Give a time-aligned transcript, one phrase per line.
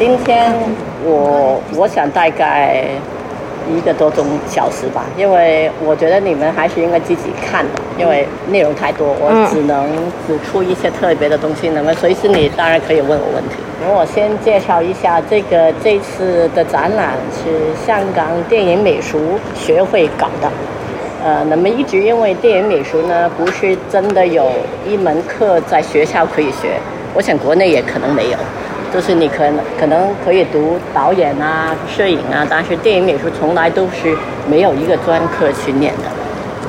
[0.00, 0.50] 今天
[1.04, 2.86] 我我想大概
[3.70, 9.86] 一个多钟小时吧，因为我觉得你们还是应该自己看的，因为内容太多，我只能
[10.26, 11.68] 指出一些特别的东西。
[11.68, 13.56] 那么随时你当然可以问我问题。
[13.84, 20.50] 那我先介绍一下这个这次的展览是香港电影美术学会搞的。
[21.22, 24.50] 呃，那么一直因为电影美术呢，不是真的有
[24.88, 26.80] 一门课在学校可以学，
[27.12, 28.38] 我想国内也可能没有。
[28.92, 34.16] 就是你可能可能可以读导演啊、摄影啊，但是电影美术从来都是
[34.48, 36.04] 没有一个专科训练的。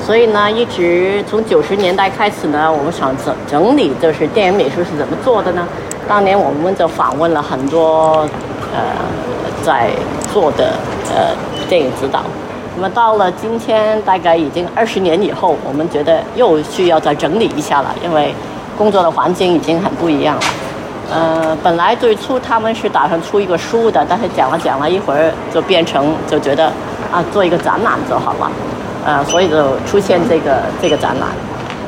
[0.04, 5.66] 所以呢，一直从九十年代开始呢，我们想整整理，就是电影美术是怎么做的呢？
[6.08, 8.26] 当年我们就访问了很多
[8.74, 8.80] 呃
[9.62, 9.90] 在
[10.32, 10.72] 做的
[11.14, 11.34] 呃
[11.68, 12.22] 电影指导。
[12.74, 18.34] 那么到了今天，大概已经二十年以后，我们觉得又需要再整理一下了，因为
[18.76, 20.42] 工作的环境已经很不一样了。
[21.14, 26.72] 呃，本来最初他们是打算出一个书的，但是讲了讲了一会儿，就变成就觉得
[27.12, 28.50] 啊，做一个展览就好了，
[29.04, 31.28] 呃，所以就出现这个这个展览。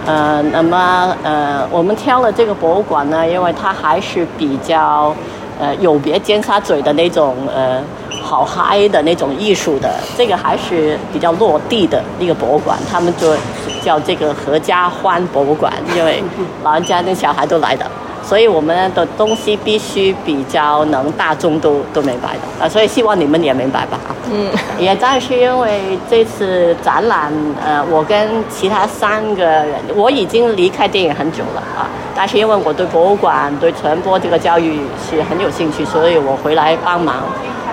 [0.05, 5.15] 呃，那么呃，我们挑了这个博物馆呢，因为它还是比较
[5.59, 7.81] 呃有别尖沙咀的那种呃
[8.23, 13.35] 好嗨的那种艺术的，这个还是比较落地的一个博物馆，他们就
[13.83, 16.23] 叫这个合家欢博物馆，因为
[16.63, 17.87] 老人家跟小孩都来的。
[18.27, 23.99] 所以我们的东西必须比较能大众都都明白的啊，所以希望你们也明白吧
[24.33, 27.31] 嗯，也正是因为这次展览，
[27.63, 31.87] 呃，我跟其他三个人，我已经离开电影很久了啊，
[32.17, 37.25] 但是因为我对博物馆、对传播这个教育是很有兴趣，所以我回来帮忙。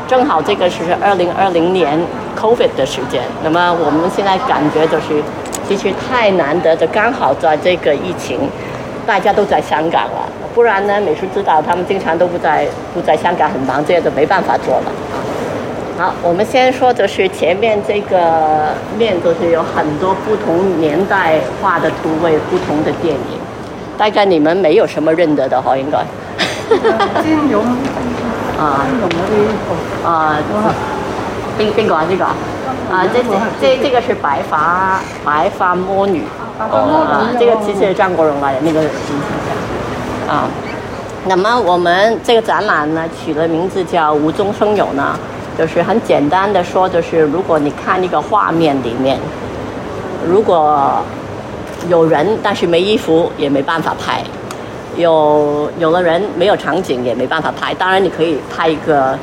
[0.08, 1.98] 正好这个是二零二零年
[2.38, 5.24] COVID 的时间，那么我们现在感觉就是，
[5.66, 8.38] 其实太难得的，刚好在这个疫情，
[9.08, 10.28] 大家都在香港了。
[10.54, 11.00] 不然呢？
[11.02, 14.92] 美术指导他们经常都不在，不在香港很忙，这样就没办法做了。
[15.98, 23.40] 好，我们先说的是前面这个面，就是有很多不同年代画的图位，不同的电影。
[23.98, 26.00] 大概你们没有什么认得的哈，应该。
[27.22, 27.62] 金庸。
[28.60, 28.86] 啊。
[28.90, 30.08] 金庸嗰啲。
[30.08, 30.38] 啊。
[31.58, 32.04] 边边个啊？
[32.10, 32.26] 这个？
[32.26, 33.22] 啊，这
[33.62, 36.24] 这这个是白发白发魔女。
[36.58, 37.30] 啊。
[37.40, 38.82] 这个其实是张国荣来的那个。
[40.32, 40.48] 啊，
[41.28, 45.20] 那么我们这个展览呢，取的名字叫“无中生有”呢，
[45.58, 49.20] 就是很简单的说，就是如果你看一个画面里面，
[50.26, 51.04] 如果
[51.90, 54.24] 有人但是没衣服，也没办法拍；
[54.96, 57.74] 有有的人没有场景，也没办法拍。
[57.74, 59.20] 当然，你可以拍一个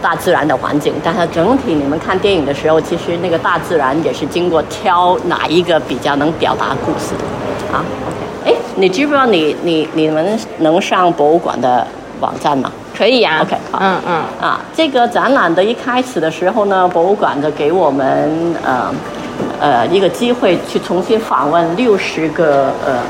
[0.00, 7.82] 大自然的环境，但是整体你们看电影的时候，其实那个大自然也是经过挑哪一个比较能表达故事的啊。
[8.72, 11.86] 哎，你知不知道你你你们能上博物馆的
[12.20, 12.70] 网站吗？
[12.96, 13.40] 可以啊。
[13.42, 13.78] OK，好。
[13.80, 14.14] 嗯嗯。
[14.40, 18.92] 啊，这个展览的一开始的时候呢，博物馆的给我们呃
[19.60, 23.02] 呃一个机会去重新访问六十个呃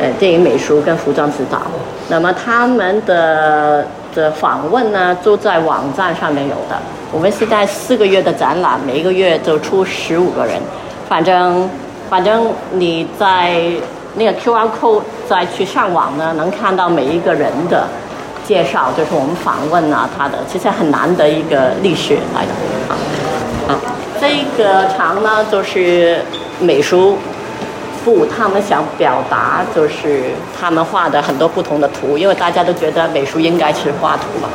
[0.00, 1.62] 呃电影美术跟服装指导。
[2.08, 6.76] 那么他们的的访问呢，都在网站上面有的。
[7.12, 10.54] 我们现在四个月的展览，每一个月都出十五个人。
[11.08, 11.68] 反正
[12.08, 13.70] 反正你在。
[14.18, 17.86] 那个 Q R code 再去上网呢，能看到每一个人的
[18.46, 22.52] 介绍，就是我们访问啊，他的其实很难的一个历史来的
[22.88, 22.96] 啊
[23.68, 23.78] 啊。
[24.18, 26.22] 这个场呢，就是
[26.58, 27.18] 美术
[28.04, 34.48] 部他们想表达，就是他们画的很多不同的图，因为大家都觉得美术应该是画图嘛。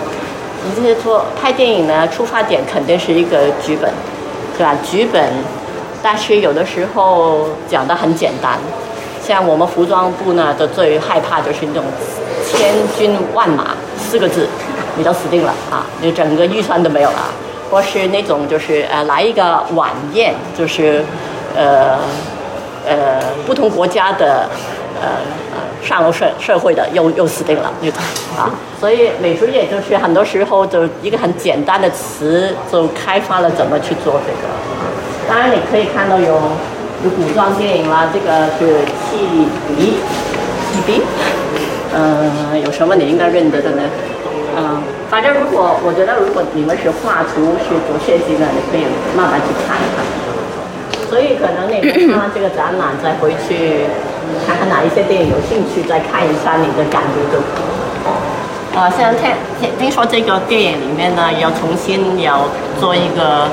[0.63, 3.91] 你这些做拍电影呢，出发点肯定是一个剧本，
[4.57, 4.75] 是吧？
[4.83, 5.31] 剧本，
[6.01, 8.57] 但是有的时候讲的很简单。
[9.23, 11.83] 像我们服装部呢，的最害怕就是那种
[12.47, 14.47] 千军万马四个字，
[14.97, 15.85] 你就死定了啊！
[16.01, 17.31] 你整个预算都没有了。
[17.69, 21.03] 或是那种就是呃来一个晚宴，就是
[21.55, 21.99] 呃
[22.85, 24.49] 呃不同国家的
[24.99, 25.07] 呃
[25.53, 27.71] 呃上流社社会的又又死定了，
[28.37, 28.49] 啊。
[28.79, 34.49] 所以美术业就是很多时候就一个很简单的词就开发了怎么去做这个。
[35.29, 36.41] 当然你可以看到有。
[37.03, 39.97] 有古装电影啦，这个是戏鼻，
[40.71, 41.01] 戏鼻，
[41.95, 43.81] 嗯，有什么你应该认得的呢？
[44.55, 48.85] 嗯，反正如果我觉得如果你们是画图是做设计的，你可以
[49.17, 50.05] 慢慢去看一看。
[51.09, 53.87] 所以可能你看完这个展览再回去
[54.45, 57.41] 看看哪一些电影有兴趣，再看一下你的感觉就。
[58.77, 62.45] 啊，现在听听听说这个电影里面呢，要重新要
[62.79, 63.49] 做一个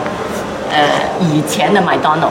[0.70, 0.84] 呃
[1.18, 2.28] 以前的麦当劳。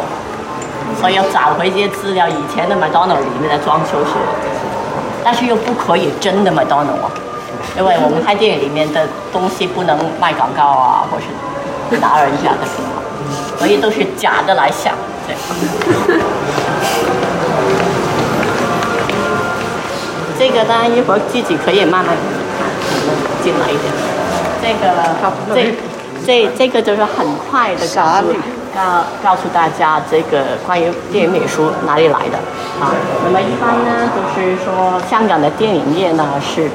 [0.99, 4.13] 所以要找回这些资料，以前的麦当劳里面的装修是，
[5.23, 7.11] 但是又不可以真的麦当劳啊，
[7.77, 11.25] 因为我们拍电影里面的东西不能卖广告啊，或是
[12.01, 12.89] 拿人家的什么，
[13.57, 14.94] 所以都是假的来想，
[15.27, 15.35] 对。
[20.39, 22.15] 这个呢，一会儿自己可以慢慢
[22.57, 22.67] 看，
[23.43, 23.91] 进来一点。
[24.61, 24.85] 这个，
[25.53, 25.73] 这
[26.25, 28.33] 这这个就是很快的告诉
[28.73, 32.37] 告告诉大家这个关于电影美术哪里来的。
[32.79, 32.93] 啊。
[33.23, 36.69] 那么一般呢，就是说香港的电影业呢是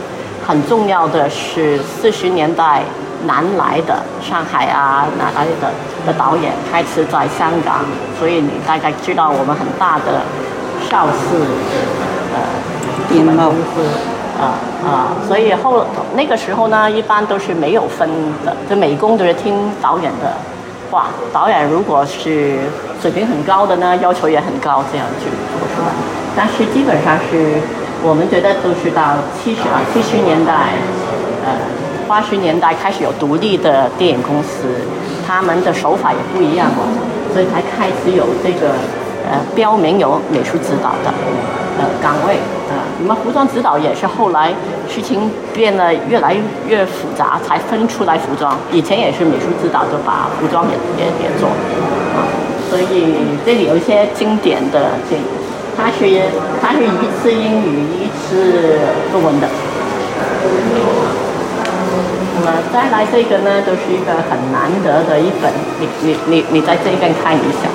[0.46, 2.82] 很重要的，是四十年代
[3.26, 5.70] 南来的上海啊哪来的？
[6.04, 7.84] 的导演开始在香港，
[8.18, 10.22] 所以你大概知道我们很大的
[10.90, 11.38] 邵氏
[12.34, 12.40] 呃。
[13.10, 13.82] 影公司，
[14.40, 15.84] 啊啊，所以后
[16.14, 18.08] 那个时候呢，一般都是没有分
[18.42, 20.32] 的，就美工都是听导演的。
[20.92, 22.58] 话，导演如果是
[23.00, 25.24] 水平很高的呢，要求也很高，这样去
[25.56, 25.88] 做出来。
[26.36, 27.56] 但是基本上是
[28.02, 30.52] 我们觉得都是到七十啊七十年代，
[31.46, 31.56] 呃
[32.06, 34.68] 八十年代开始有独立的电影公司，
[35.26, 36.84] 他们的手法也不一样了，
[37.32, 38.74] 所以才开始有这个
[39.30, 41.08] 呃标明有美术指导的。
[41.78, 42.34] 呃，岗位
[42.68, 44.52] 啊，你们服装指导也是后来
[44.88, 46.36] 事情变得越来
[46.68, 48.54] 越复杂，才分出来服装。
[48.70, 52.28] 以前也是美术指导就把服装也也也做啊，
[52.68, 53.14] 所以
[53.46, 55.26] 这里有一些经典的电影，
[55.74, 56.04] 它是
[56.60, 58.78] 它是一次英语，一次
[59.10, 59.48] 中文的。
[62.34, 67.68] 那么再来这个呢，就是一个很难得的一本，你你你你在这边看一下。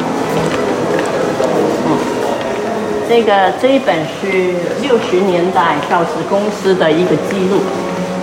[3.09, 3.31] 这个
[3.62, 7.62] 这一本是六十年代邵氏公司的一个记录，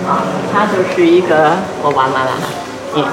[0.07, 0.21] 啊，
[0.53, 1.51] 它就是一个
[1.81, 2.31] 我完了了，
[2.95, 3.03] 嗯，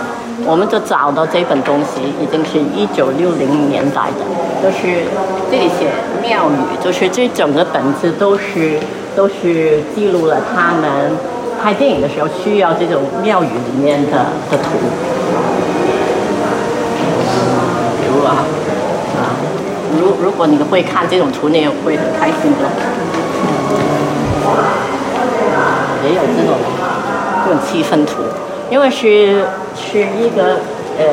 [0.44, 4.22] 我们就找到这本东西已经是一九六零年代的，
[4.62, 5.04] 就是
[5.50, 5.88] 这里写
[6.20, 8.78] 庙宇，就是这整个本子都是
[9.16, 11.16] 都是记录了他们
[11.62, 14.76] 拍电影的时候需要这种庙宇里面的的图，
[17.98, 18.44] 比如啊。
[20.22, 22.68] 如果你会看这种图，你也会很开心的。
[26.04, 26.54] 也有这种
[27.44, 28.22] 这种气氛图，
[28.70, 29.44] 因为是
[29.76, 30.58] 是一个
[30.98, 31.04] 呃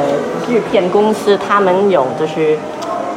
[0.48, 2.58] 制片公司，他们有就是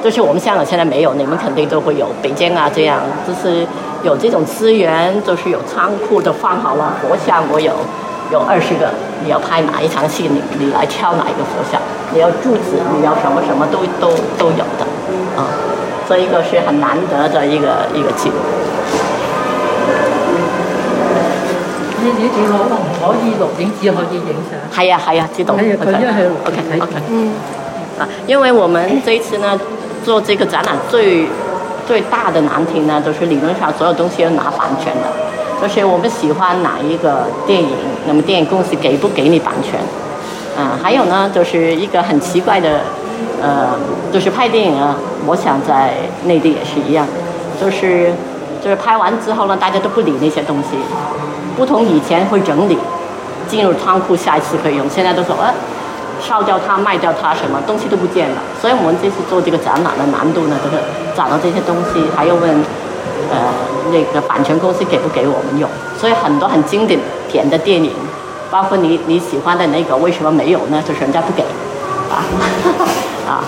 [0.03, 3.67] 就是我们香港现在没有，你们肯定都会有北京啊这样，就是
[4.03, 7.73] 有这种资源，就是有仓库都放好了佛像，我有
[8.31, 8.91] 有二十个，
[9.25, 11.81] 你要拍哪一场戏，你你来挑哪一个佛像，
[12.13, 14.87] 你要柱子，你要什么什么都都都有的。
[15.37, 15.47] 啊，
[16.09, 18.37] 这一个是很难得的一个一个记录。
[22.05, 24.59] 呢啲電腦唔可以錄影，只可以影相。
[24.75, 25.55] 係啊係啊，知道。
[25.55, 26.95] 係啊，佢因為錄 OK OK。
[27.09, 27.33] 嗯。
[27.99, 29.59] 啊，因为我们这一次呢
[30.05, 31.27] 做这个展览最
[31.87, 37.69] 最大的难题呢，就是理论上所有东西要拿版权的，就是我们喜欢哪一个电影，
[38.09, 39.79] 那么电影公司给不给你版权？
[40.57, 42.81] 啊，还有呢，就是一个很奇怪的。
[43.43, 43.75] 呃，
[44.13, 44.95] 就是拍电影啊，
[45.27, 45.95] 我想在
[46.27, 47.05] 内地也是一样，
[47.61, 48.13] 就是
[48.63, 50.79] 就是拍完之后呢，大家都不理那些东西，
[51.57, 52.79] 不同以前会整理，
[53.49, 55.53] 进入仓库，下一次可以用，现在都说呃，
[56.23, 58.37] 烧掉它，卖掉它，什么东西都不见了。
[58.61, 60.81] 所以我们这次做这个展览的难度呢，就是
[61.17, 62.49] 找到这些东西，还要问
[63.29, 63.37] 呃
[63.91, 65.69] 那个版权公司给不给我们用。
[65.99, 67.91] 所以很多很经典甜的电影，
[68.53, 70.81] 包括你你喜欢的那个，为什么没有呢？
[70.87, 71.43] 就是人家不给
[72.13, 72.25] 啊。
[73.29, 73.45] 啊，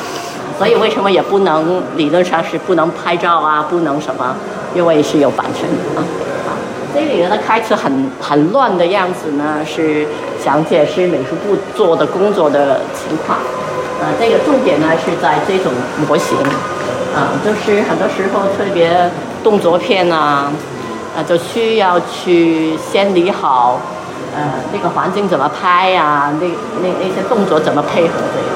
[0.57, 4.37] 所以为什么也不能理论上是不能拍照啊，不能什么，
[4.75, 6.55] 因为是有版权的啊。
[6.95, 10.07] 这里的开始很很乱的样子呢，是
[10.43, 13.39] 想解释美术部做的工作的情况。
[14.01, 15.73] 呃，这个重点呢是在这种
[16.07, 16.39] 模型，
[17.15, 19.11] 啊，就是很多时候特别
[19.43, 20.53] 动作片啊，
[21.17, 23.81] 啊，就需要去先理好，
[24.37, 26.47] 呃，那个环境怎么拍呀，那
[26.83, 28.49] 那那些动作怎么配合这样。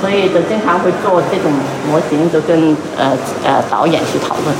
[0.00, 1.52] 所以就经常会做这种
[1.86, 3.12] 模型，就跟呃
[3.44, 4.56] 呃导演去讨论。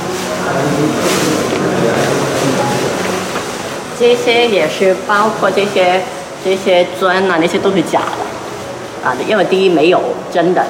[3.99, 6.01] 这些也是包括这些
[6.45, 9.99] 这些砖啊，那些都是假的啊，因为第一没有
[10.31, 10.63] 真的，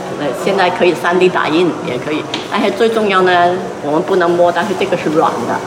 [0.44, 3.54] 现在可以 3D 打印也可以，但是最重要呢，
[3.84, 5.60] 我们不能摸，但是这个是软的，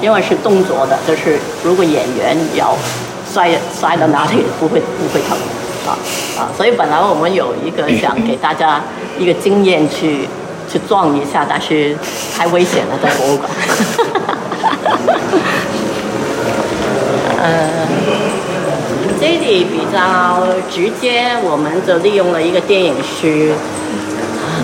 [0.00, 2.76] 因为是动作的，就是如果演员要
[3.32, 5.38] 摔摔到哪里不会不会疼。
[5.84, 5.98] 啊
[6.38, 6.46] 啊！
[6.56, 8.80] 所以本来我们有一个想给大家
[9.18, 10.28] 一个经验去
[10.70, 11.96] 去撞一下，但是
[12.36, 13.50] 太危险了，在博物馆。
[17.42, 17.88] 呃，
[19.20, 23.52] 这里比较直接，我们就利用了一个电影师，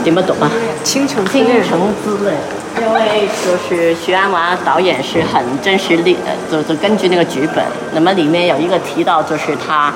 [0.04, 0.48] 你们懂啊？
[0.84, 1.44] 倾城之倾。
[1.64, 2.36] 城之恋，
[2.76, 9.92] 因为就是徐安华导演是很真实历，呃，就就根据那个剧本，那么里面有一个提到就是他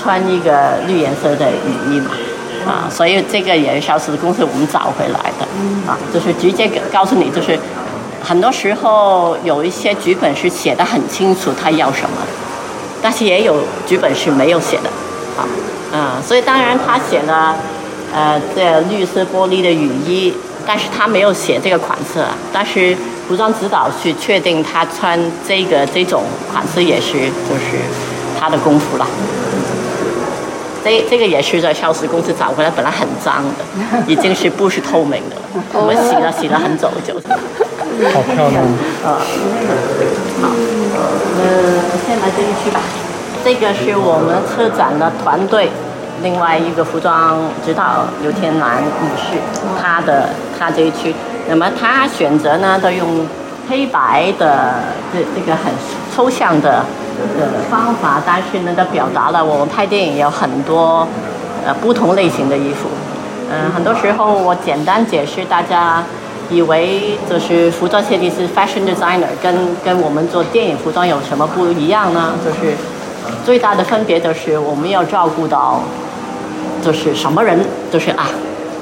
[0.00, 2.10] 穿一个绿颜色的雨衣嘛，
[2.66, 5.46] 啊，所以这个也是消失公司我们找回来的，
[5.86, 7.58] 啊，就是直接告诉你，就是
[8.22, 12.16] 很多时候有一些剧本是写的很清楚他要什么，
[13.00, 14.88] 但是也有剧本是没有写的，
[15.38, 15.46] 啊，
[15.92, 17.54] 嗯，所以当然他写了。
[18.16, 20.32] 呃，这绿色玻璃的雨衣，
[20.66, 22.36] 但是他没有写这个款式，啊。
[22.52, 22.96] 但是
[23.28, 27.12] 服装指导去确定他穿这个这种款式也是
[27.48, 27.78] 就是
[28.38, 29.06] 他的功夫了。
[30.84, 33.64] 这这个也是在消失公司找回来，本来很脏的，
[34.06, 35.42] 已经是不是透明的了，
[35.72, 37.14] 我们洗了洗了很久就。
[38.12, 38.62] 好漂亮。
[39.02, 39.16] 啊，
[40.42, 40.50] 好，
[41.40, 41.48] 呃，
[42.04, 42.80] 先来这一区吧，
[43.42, 45.70] 这个是我们车展的团队。
[46.22, 49.36] 另外一个服装指导刘天南女士，
[49.80, 50.30] 她的
[50.64, 51.14] 她这一区，
[51.46, 53.26] 那么他选择呢都用
[53.68, 55.70] 黑白的这这个很
[56.16, 56.82] 抽象的
[57.38, 61.06] 呃方法，但是呢都表达了我们拍电影有很多
[61.66, 62.88] 呃不同类型的衣服。
[63.50, 66.02] 嗯，很多时候我简单解释，大家
[66.48, 69.54] 以为就是服装设计师 fashion designer 跟
[69.84, 72.32] 跟我们做电影服装有什么不一样呢？
[72.42, 72.74] 就是
[73.44, 75.82] 最大的分别就是我们要照顾到。
[76.82, 77.58] 就是什么人，
[77.90, 78.28] 就是啊，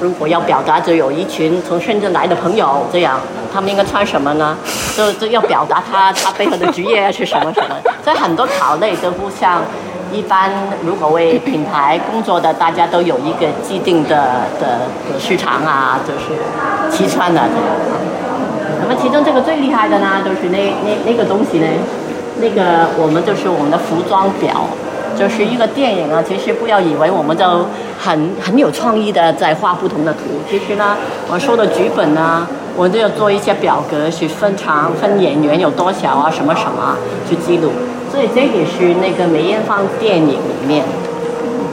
[0.03, 3.17] 如果要表达，就有一群从深圳来的朋友，这样
[3.53, 4.57] 他们应该穿什么呢？
[4.97, 7.69] 就就要表达他他背后的职业是什么什么。
[8.03, 9.61] 所以很多考类都不像
[10.11, 10.51] 一般，
[10.85, 16.37] 如果为品牌工作的，大家都有一个既定的的的市场啊，就是
[16.91, 17.65] 齐穿的这样。
[18.81, 21.67] 那么其中这个最厉害的呢，就是那那那个东西呢，
[22.41, 24.67] 那个我们就是我们的服装表。
[25.17, 27.45] 就是一个电影啊，其实不要以为我们就
[27.99, 30.19] 很很有创意的在画不同的图。
[30.49, 30.95] 其实呢，
[31.31, 36.97] 我说的剧本呢，我就要做一些表格去分场、分演员有多少啊，什么什么
[37.29, 37.71] 去记录。
[38.11, 40.83] 所以这也是那个梅艳芳电影里面，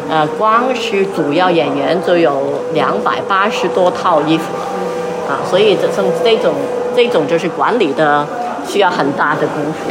[0.08, 4.44] 呃，光是主要演员就有两百八十多套衣服
[5.28, 5.40] 啊。
[5.48, 6.54] 所以这种这种
[6.96, 8.26] 这种就是管理的
[8.66, 9.90] 需要很大的功夫。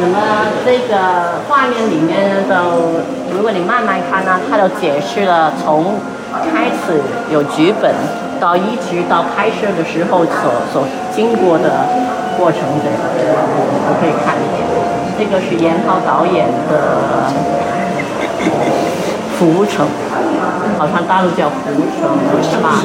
[0.00, 0.18] 呃，那么
[0.64, 2.54] 这个画面里面的，
[3.34, 5.94] 如果你慢慢看呢，它都解释了从
[6.32, 7.02] 开始
[7.32, 7.92] 有剧本
[8.38, 11.84] 到一直到拍摄的时候所所经过的
[12.38, 12.86] 过程的，
[13.90, 14.62] 我可以看一点。
[15.18, 16.72] 这个是严浩导演的
[19.36, 19.84] 《浮城》，
[20.78, 21.66] 好像大陆叫《浮
[21.98, 22.14] 城》
[22.48, 22.78] 是吧？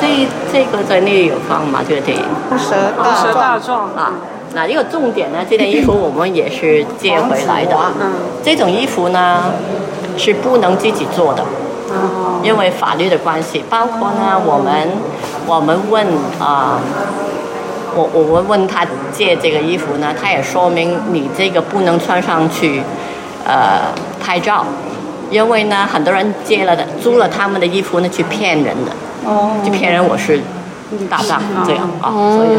[0.00, 1.80] 这这这个在那里有放吗？
[1.86, 2.24] 这个电影
[2.58, 2.74] 《蛇
[3.22, 4.12] 蛇大壮》啊，
[4.54, 7.76] 那一个重点呢，这件衣服 我们也是借回来的。
[8.00, 9.52] 嗯，这种衣服呢
[10.16, 11.44] 是不能自己做的，
[12.42, 13.64] 因为法律的关系。
[13.68, 14.88] 包括呢，我们
[15.46, 16.06] 我们问
[16.38, 16.80] 啊，
[17.94, 22.82] 我我们问他借这个衣服呢，他也说明你这个不能穿上去，
[23.44, 23.92] 呃，
[24.22, 24.64] 拍照。
[25.30, 28.90] 因为呢，很多人借了的、租了他们的衣服呢，去骗人的，
[29.64, 30.40] 去骗人我是
[31.08, 32.48] 大丈夫这样啊，所以，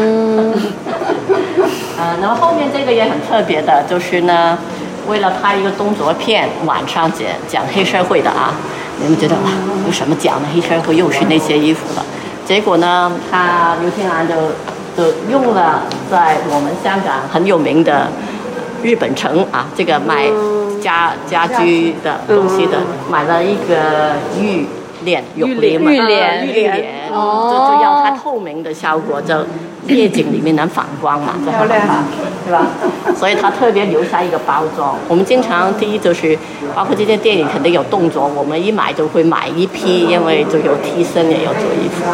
[1.98, 4.58] 呃，那么后面这个也很特别的，就是呢，
[5.06, 8.54] 为了拍一个动作片，晚上讲讲黑社会的啊，
[9.00, 9.42] 你们觉得哇，
[9.86, 10.48] 有什么讲的？
[10.54, 12.04] 黑社会又是那些衣服了，
[12.46, 14.34] 结果呢，他刘天兰就
[14.96, 18.08] 就用了在我们香港很有名的
[18.82, 20.26] 日本城啊，这个卖。
[20.82, 22.78] 家家居的东西的，
[23.08, 24.66] 买了一个玉
[25.02, 29.34] 链，玉链，玉链，玉链，就就要它透明的效果，就
[29.86, 32.04] 夜景里面能反光嘛，漂亮，
[32.44, 32.66] 对吧？
[33.14, 34.96] 所以它特别留下一个包装。
[35.08, 36.38] 我们经常第一就是，
[36.74, 42.04] 包括这些电影肯定有动作，我们一买就会买一批，因为就有替身也有做衣服。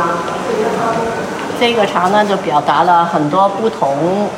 [1.60, 4.28] 这个长呢就表达了很多不同。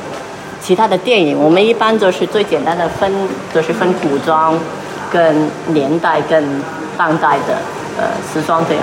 [0.62, 3.10] 其他的电影，我们一般就是最简单的分，
[3.52, 4.54] 就是分古装、
[5.10, 6.44] 跟年代、跟
[6.98, 7.56] 当代的
[7.98, 8.82] 呃时装这样。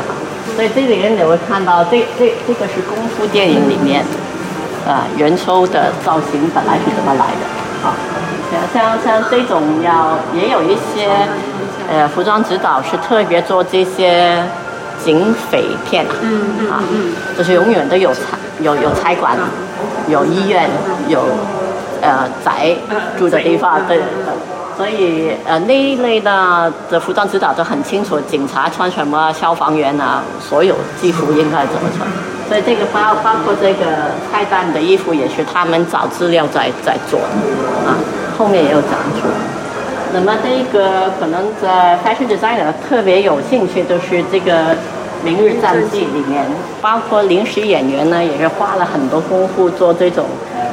[0.56, 4.04] 所以这里面你会看到，这这这个是功夫电影里面，
[4.88, 7.88] 啊，元秋的造型本来是怎么来的？
[7.88, 7.94] 啊，
[8.74, 11.10] 像像这种要也有一些
[11.92, 14.44] 呃服装指导是特别做这些
[15.04, 16.84] 警匪片嗯啊，
[17.38, 19.38] 就是永远都有财有有差馆，
[20.08, 20.70] 有医院
[21.08, 21.24] 有。
[22.00, 22.76] 呃，宅
[23.18, 24.00] 住的地方，对，
[24.78, 32.08] 所以呃那一类的的服装指导都很清楚，警察穿什么，消防员啊，所有制服应该怎么穿。
[32.48, 33.86] 所以这个包包括这个
[34.32, 37.98] 菜单的衣服也是他们找资料在在做的，啊，
[38.38, 39.28] 后面也有讲出。
[40.14, 44.74] 那么这个可能在 fashion designer 特别有兴趣，就是这个
[45.24, 46.46] 《明日战记》里面，
[46.82, 50.26] 包括临时演员呢，也是花了很多功夫做这种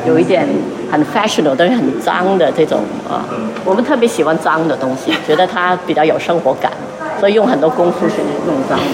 [0.06, 0.46] 有一点
[0.90, 3.24] 很 fashionable 但是很脏的这种啊。
[3.64, 6.70] 我们特别喜欢脏的东西，觉得它比较有生活感，
[7.18, 8.84] 所以用很多功夫去弄脏的。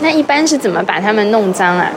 [0.00, 1.90] 那一般是怎么把它们弄脏啊？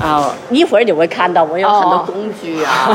[0.00, 2.88] 啊，一会儿你会看到我有很多哦工具啊，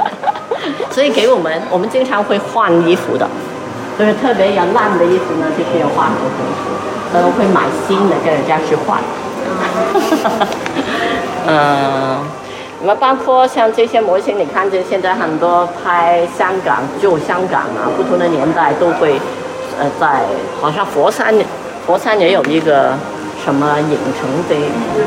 [0.92, 3.26] 所以给我们，我们经常会换衣服的，
[3.98, 6.68] 就是特别要烂的衣服呢，就是要换很多功夫，
[7.10, 9.00] 所以我会买新的跟人家去换。
[11.46, 12.18] 嗯，
[12.80, 19.20] 那么包括像这些模型，你看见现在很多拍香港旧香港啊，不同的年代都会，
[19.78, 20.22] 呃，在
[20.60, 21.34] 好像佛山，
[21.84, 22.94] 佛山也有一个
[23.44, 24.54] 什么影城这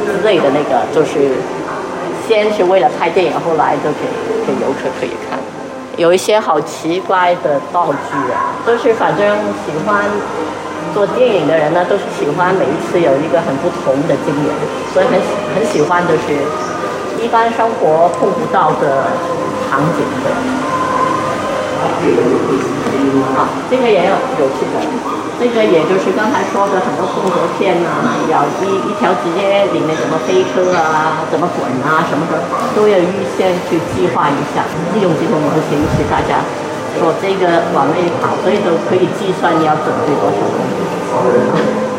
[0.05, 1.37] 之类的那个，就是
[2.27, 4.03] 先是为了拍电影，后来就给
[4.45, 5.39] 给游客可以看。
[5.97, 9.25] 有一些好奇怪的道具啊，都是反正
[9.63, 10.03] 喜欢
[10.93, 14.53] 做电影的人呢，都是喜欢每一次有一个很不同的经验，
[14.93, 15.19] 所以很
[15.55, 16.39] 很喜欢就是
[17.21, 19.07] 一般生活碰不到的
[19.69, 20.31] 场景的。
[23.35, 24.79] 啊，这个也有有趣的，
[25.39, 32.39] 这个也就是刚才说的很多动作片啊，要一一条直接里面怎么飞车啊，怎么滚啊，什么的
[32.75, 34.63] 都要预先去计划一下，
[34.93, 36.39] 利用这个模型使大家
[36.97, 41.90] 说这个往那里跑，所以都可以计算你要准备多少东西。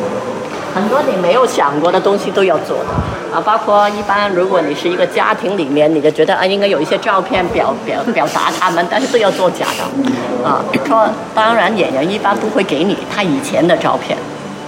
[0.74, 10.64] 很多你没有想过的东西都要做的啊，包括一般如果你是一个家庭里面，你就觉得啊应该有一些照片表表表达他们，但是都要做假的啊。
[10.86, 14.16] 说当然演员一般不会给你他以前的照片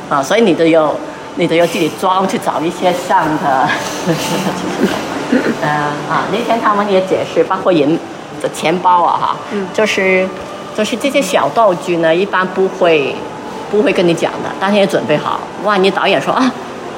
[0.08, 0.94] 啊，所以你都要
[1.36, 3.68] 你都要自己装去找一些像的。
[5.62, 5.68] 呃
[6.08, 7.98] 啊，那天他们也解释，包括银
[8.40, 9.36] 的钱包啊哈，
[9.72, 10.28] 就是
[10.76, 13.16] 就是这些小道具呢，一般不会
[13.74, 15.40] 不会跟你讲的，当天也准备好。
[15.64, 16.52] 万一导演说啊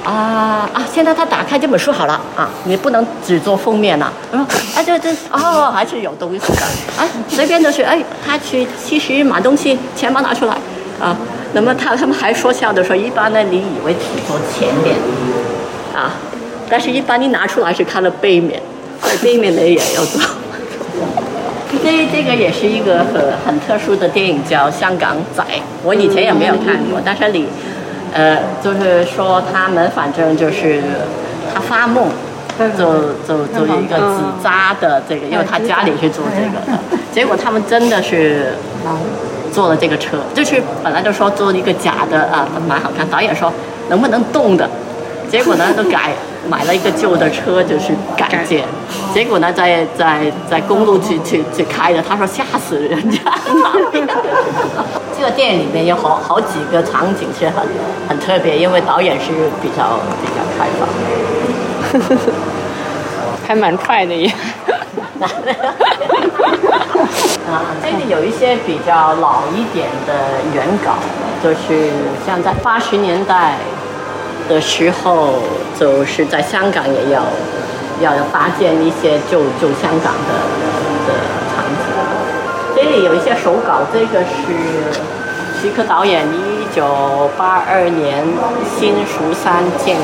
[0.04, 6.62] 啊啊，现在他打开这本书好了啊，你不能只做封面呐、我说啊，这这哦，还是有东西的
[6.99, 10.56] 啊，随便就是哎，他去其实买东西，钱包拿出来
[11.00, 11.16] 啊。
[11.54, 14.97] 那么他他们还说笑的说，一般呢，你以为只做前面
[15.95, 16.12] 啊，
[16.69, 18.60] 但是一般你拿出来是看了背面，
[19.23, 20.21] 背面的也要做。
[21.82, 25.43] 这这个也是一个很很特殊的电影，叫《香港仔》。
[25.82, 27.47] 我以前也没有看过，但是里，
[28.12, 30.82] 呃，就是说他们反正就是
[31.52, 32.08] 他发梦，
[32.58, 38.54] 就就就有一个纸扎的这个，因为他家里是做这个的，结果他们真的是
[39.52, 43.06] 做了这个车，就是本来就说做一个假的啊，蛮好看。
[43.08, 43.52] 导演说
[43.89, 44.69] 能不能动的，
[45.30, 46.12] 结果呢都改
[46.49, 48.65] 买了一个旧的车，就是改建。
[49.13, 53.19] 结果呢，在在在公路去去去开的，他说吓死人家。
[55.19, 57.67] 这个电影里面有好好几个场景是很
[58.09, 59.32] 很特别，因为导演是
[59.63, 60.87] 比较比较开放。
[63.47, 64.30] 还蛮快的耶。
[67.49, 70.13] 啊，这里有一些比较老一点的
[70.52, 70.97] 原稿，
[71.43, 71.91] 就是
[72.26, 73.56] 像在八十年代
[74.49, 75.35] 的时候，
[75.78, 77.23] 就是在香港也要
[78.00, 80.32] 要搭建一些旧旧香港的
[81.06, 81.15] 的
[81.54, 81.85] 场景。
[82.75, 85.00] 这里有一些手稿，这个是
[85.61, 88.23] 徐克导演一九八二年
[88.78, 89.97] 《新蜀山剑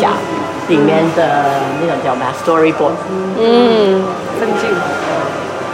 [0.00, 0.10] 侠》
[0.68, 1.44] 里面的
[1.80, 2.94] 那个叫什么 storyboard。
[3.38, 4.04] 嗯，
[4.38, 4.70] 分镜。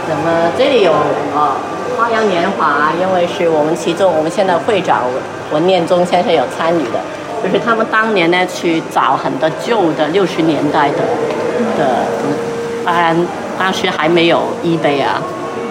[0.09, 1.51] 那么这里有呃
[1.99, 5.03] 《花样年华》，因为是我们其中我们现在会长
[5.51, 6.99] 文念中先生有参与的，
[7.43, 10.97] 就是他们当年呢去找很多旧的六十年代的
[11.77, 12.05] 的，
[12.85, 13.15] 当然
[13.57, 15.21] 当时还没有 eBay 啊，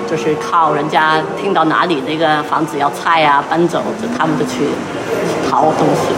[0.09, 4.69] 就是靠人家听到哪里那个房子要拆啊搬走，就他们就去
[5.51, 6.15] 淘东西。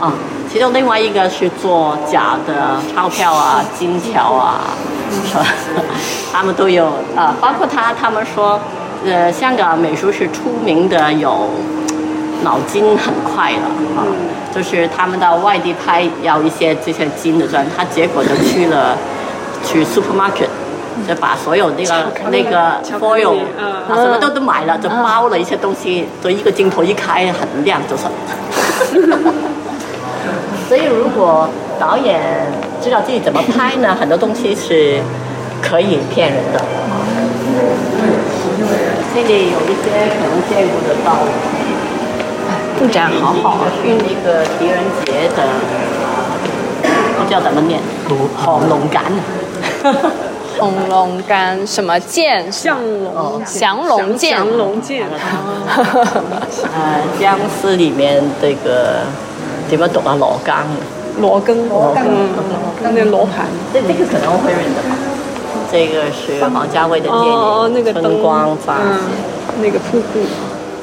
[0.00, 0.12] 啊，
[0.52, 4.60] 其中另外一个是做假的钞票啊、金条啊，
[5.26, 5.44] 是吧？
[6.32, 6.86] 他们都有
[7.16, 8.60] 啊，包括他，他们说，
[9.06, 11.48] 呃，香港美术是出名的有
[12.44, 14.06] 脑筋很快了啊，
[14.54, 18.96] 就是他们到外地拍要一些这些金的砖，他结果就去了
[19.64, 20.48] 去 supermarket。
[21.08, 21.92] 就把所有那个
[22.30, 28.04] 那个 foil 嗯啊什么都都买了，就包了一些东西，就一个镜头一开很亮，就是。
[30.68, 31.48] 所以，如果
[31.80, 32.46] 导演
[32.80, 35.00] 知道自己怎么拍呢，很多东西是
[35.60, 36.62] 可以骗人的。
[39.12, 41.18] 这里有一些可能见过的道
[41.58, 41.73] 具，
[42.84, 43.94] 布展好好去。
[43.96, 45.42] 那个狄仁杰的，
[47.18, 47.80] 不知道怎么念，
[48.36, 49.04] 红龙杆，
[50.58, 52.50] 红龙干什么剑？
[52.50, 52.78] 降
[53.14, 54.36] 龙降龙剑。
[54.36, 55.06] 降龙剑。
[56.74, 59.00] 呃，僵尸里面这个
[59.70, 60.14] 點樣讀啊？
[60.18, 60.62] 罗庚，
[61.20, 63.46] 罗庚，罗庚，嗯，那罗盘。
[63.72, 64.94] 这这个可能会认得吧？
[65.72, 69.00] 这个是王家卫的电影，春光乍嗯，
[69.62, 70.20] 那个瀑布。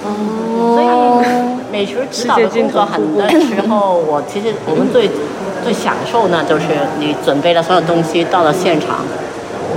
[0.03, 5.09] 所以美术指导的工作很多时候，我其实我们最
[5.63, 6.65] 最享受呢，就是
[6.99, 9.05] 你准备了所有东西到了现场，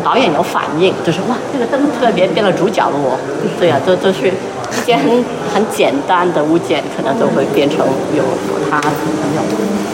[0.02, 3.16] 导演有反应，就是哇，这个灯特别变了主角了我，
[3.60, 5.06] 对呀、啊，这就是一件很
[5.54, 7.78] 很简单的物件，可能都会变成
[8.12, 8.90] 有有它很
[9.36, 9.40] 有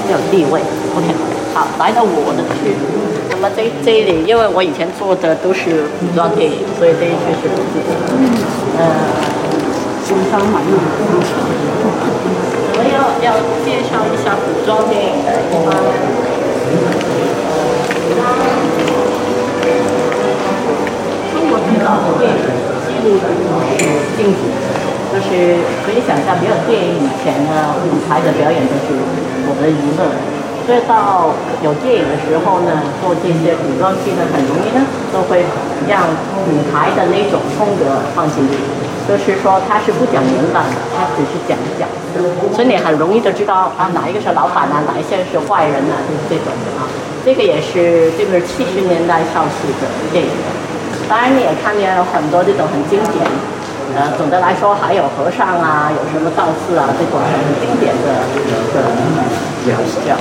[0.08, 0.58] 很有地位。
[0.96, 1.06] OK，
[1.52, 2.74] 好，来到我的区，
[3.30, 9.49] 那么这这里，因为我以前做的都是古装电影，所以这一区是我自己的，呃。
[10.10, 10.74] 新商滿意。
[12.66, 15.70] 我们要要介绍一下古装电影的一般。
[21.30, 22.42] 中国最早的电影
[22.90, 23.86] 记录的就是
[24.18, 24.50] 京劇，
[25.14, 28.90] 就是可以想象，没有电影以前呢，舞台的表演都是
[29.46, 30.10] 我们的娱乐。
[30.66, 31.30] 所以到
[31.62, 34.82] 有电影的时候呢，做这些古装戏呢，很容易呢，
[35.14, 35.46] 都会
[35.86, 36.02] 让
[36.50, 38.58] 舞台的那种风格放进去。
[39.08, 42.22] 就是说，他是不讲明白的，他只是講角色，
[42.54, 46.86] 所以你很容易就知道啊，哪一个是老板啊，哪一些是坏人啊，就是这种的啊。
[47.24, 50.30] 这个也是，这个是七十年代邵氏的电影。
[51.08, 53.26] 当然，你也看见有很多这种很经典，
[53.96, 58.24] 呃，总的来说还有和尚啊，有什么道士啊，这种很经典的
[58.72, 58.78] 的
[59.66, 60.14] 角色。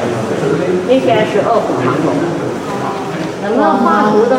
[0.87, 2.11] 那些是卧虎藏龙。
[3.41, 4.36] 那么画图呢，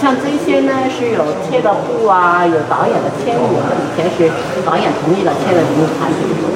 [0.00, 4.32] 像这些呢是有貼的布啊，有导演的簽名，以前是
[4.64, 6.48] 导演同意了簽了名才可以做。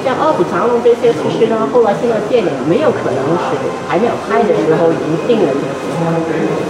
[0.00, 3.52] 像臥虎藏龙》这些，其实呢后来现在电影没有可能是
[3.84, 5.92] 还没有拍的时候已经定了這些，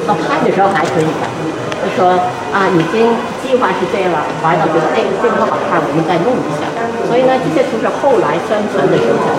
[0.03, 1.31] 到拍的时候还可以改，
[1.79, 2.19] 就说
[2.51, 3.15] 啊已经
[3.47, 6.67] 计划是这样了，拍到覺得哎這個不好看，我们再弄一下。
[7.07, 9.31] 所以呢这些图是后来宣传的时候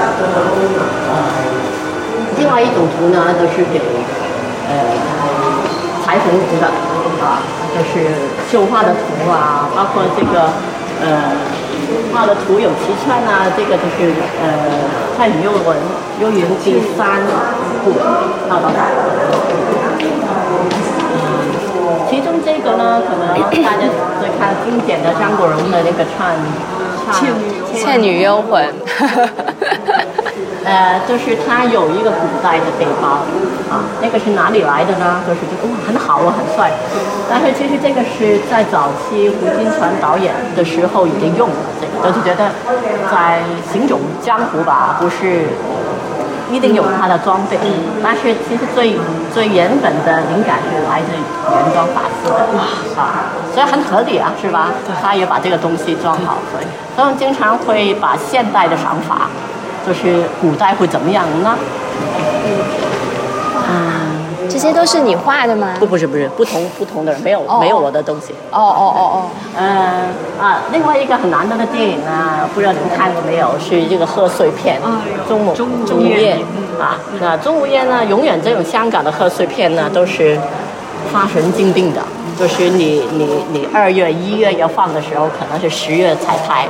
[0.00, 0.32] 才放。
[2.38, 3.78] 另外一种图呢，都、就是给。
[4.68, 4.72] 呃，
[6.04, 6.66] 裁縫圖的
[7.22, 7.38] 啊，
[7.74, 8.10] 就是
[8.50, 10.50] 绣花的图啊，包括这个
[11.00, 11.32] 呃
[12.12, 14.44] 画的图有齊全啊，这个就是呃
[15.16, 15.76] 蔡雨悠文
[16.20, 17.20] 幽云第三
[17.84, 17.92] 部
[18.48, 18.90] 到到大。
[22.10, 23.88] 其中这个呢，可能大家
[24.20, 26.30] 最看经典的张国荣的那个唱
[27.74, 28.68] 《倩女幽魂》。
[30.64, 33.24] 呃，就是他有一个古代的背包，
[33.68, 35.20] 啊，那个是哪里来的呢？
[35.26, 36.70] 就是覺得哇，很好啊，很帅。
[37.28, 42.50] 但是其实这个是在早期胡金铨导演的时候已经用了，这个，我就是覺得
[43.10, 43.40] 在
[43.72, 45.48] 行走江湖吧，不是
[46.50, 47.58] 一定有他的装备，
[48.02, 48.96] 但是其实最
[49.32, 51.10] 最原本的灵感是来自
[51.50, 52.38] 原装法师的，
[53.00, 54.70] 啊，所以很合理啊，是吧？
[55.02, 56.64] 他也把这个东西装好，所以
[56.96, 59.26] 他們經常会把现代的想法。
[59.86, 61.56] 就是古代会怎么样呢？
[63.66, 64.04] 啊，
[64.48, 65.74] 这些都是你画的吗？
[65.78, 67.60] 不，不是，不是，不同不同的人，没有、oh.
[67.60, 68.32] 沒有我的东西。
[68.50, 69.30] 哦哦哦哦。
[69.56, 69.66] 嗯
[70.40, 73.58] 啊，另外一个很难得的电影呢，不知道你们看过没有？
[73.58, 74.80] 是这个贺岁片
[75.32, 76.36] 《鍾無鍾無艷》
[76.82, 76.98] 啊。
[77.20, 80.38] 那《鍾無艷》呢，永远这种香港的贺岁片呢，都是
[81.12, 82.02] 发神经病的，
[82.38, 86.66] 就是你你你二月一月要放的时候，可能是十月才拍。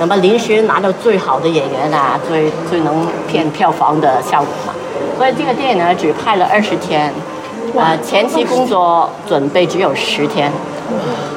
[0.00, 4.72] 那么临时拿到最好的演员啊，最最能骗票房的效果嘛，
[5.18, 7.12] 所以这个电影呢只拍了二十天，
[7.76, 10.50] 呃，前期工作准备只有十天。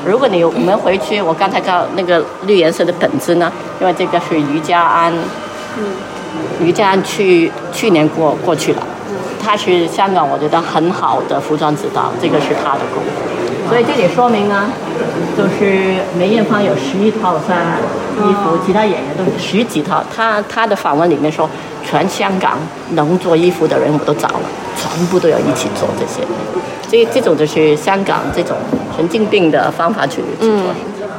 [0.06, 5.14] 如果你我们回去，我刚才告那个绿颜色的本子呢，因为这个是余家安，
[6.62, 8.88] 余家安去去年过过去了，
[9.44, 13.04] 他是香港我觉得很好的服装指导，这个是他的功。
[13.74, 14.72] 所以这里说明呢，
[15.36, 17.58] 就是梅艳芳有十一套衫
[18.20, 20.04] 衣服，其他演员都是十几套。
[20.16, 21.50] 他他的访问里面说，
[21.84, 22.60] 全香港
[22.92, 24.42] 能做衣服的人我都找了，
[24.78, 26.22] 全部都要一起做这些。
[26.88, 28.56] 这这种就是香港这种
[28.96, 30.50] 神经病的方法去去做。
[30.52, 30.76] 嗯，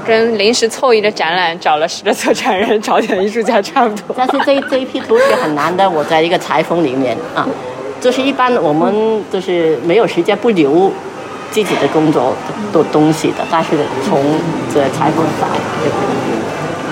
[0.07, 4.15] 跟临时凑一个展览，找了十个策展人，找點藝術家差不多。
[4.17, 7.45] 但是这这一批图是很难的，我在一个裁缝里面啊，
[8.01, 10.93] 就是一般我们就是没有时间不留。
[11.55, 12.35] 自己的工作
[12.73, 13.71] 的东西的，但是
[14.05, 14.19] 从
[14.75, 15.47] 这裁縫找，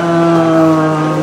[0.01, 1.19] 嗯，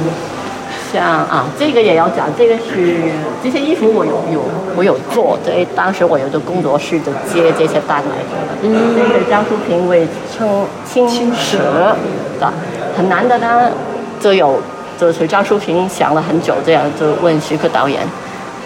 [0.92, 3.00] 像啊，这个也要讲，这个是
[3.42, 4.44] 这些衣服我有有
[4.76, 8.50] 我有做，這當時我有個工作室就接这些单来做的。
[8.64, 10.06] 嗯，這個張淑平為
[10.38, 11.96] 稱青蛇
[12.42, 12.52] 的，
[12.98, 13.72] 很难的呢，
[14.20, 14.62] 就有
[15.00, 18.06] 就是张淑平想了很久，这样就问徐克导演。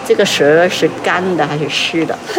[0.06, 2.16] 这个蛇是干的还是湿的？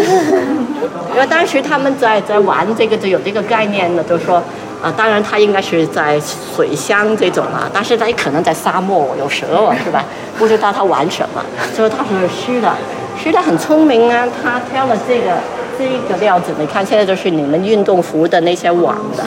[1.13, 4.36] 因为当时他们在在玩这个就有这个概念呢，就说，
[4.84, 6.19] 啊，当然它应该是在
[6.56, 10.04] 水乡这种啊，但是它也可能在沙漠有蛇哦，是吧？
[10.38, 11.41] 不知道它玩什么，
[11.73, 12.71] 所以它是湿的，
[13.17, 15.32] 湿的很聪明啊，它挑了这个
[15.80, 19.23] 这个料子，你看现在就是你们运动服的那些网的，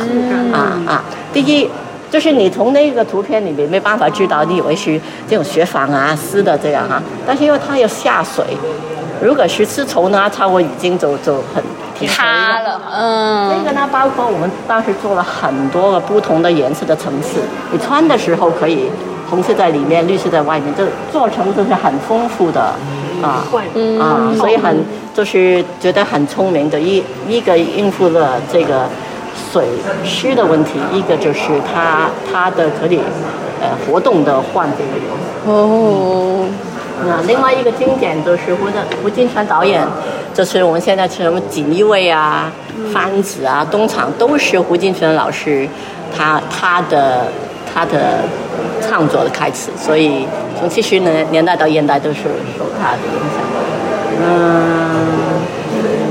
[0.56, 1.68] 啊啊，第一。
[2.10, 8.44] 就是你从那个图片里面没办法知道，你以为是这种雪纺啊丝的这样啊，但是因为它要下水，
[9.22, 11.62] 如果是丝绸呢，它会已经就就很
[12.06, 13.48] 塌了，嗯。
[13.58, 17.40] 那个呢，包括我们当时做了很多个不同的颜色的层次，
[17.72, 18.88] 你穿的时候可以
[19.28, 22.60] 红色在里面，绿色在外面，就做成就是很丰富的
[23.22, 23.44] 啊
[24.00, 28.86] 啊，所以很就是觉得很聪明的一一个应付了这个。
[29.52, 29.64] 水
[30.04, 31.40] 湿的问题，一个就是
[31.72, 33.00] 它它的可以
[33.60, 35.08] 呃活动的换这个油。
[35.46, 36.46] 哦。
[37.06, 39.86] 那另外一个经典就是胡的胡金铨导演，
[40.34, 42.50] 就是我们现在什么锦衣卫啊、
[42.92, 45.68] 番子啊、东厂都是胡金铨老师
[46.16, 47.28] 他他的
[47.72, 48.24] 他的
[48.82, 50.26] 创作的开始，所以
[50.58, 52.24] 从七十年年代到现代都是
[52.58, 53.38] 受他的影响。
[54.20, 55.27] 嗯。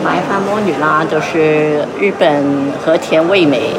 [0.07, 3.71] 白发魔女啦，就是日本和田惠美，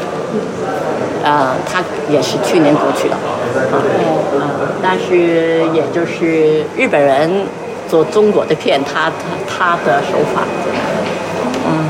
[1.24, 4.44] 呃，她也是去年过去了，啊，
[4.82, 7.46] 但是也就是日本人
[7.88, 10.42] 做中国的片，他他他的手法，
[11.66, 11.88] 嗯，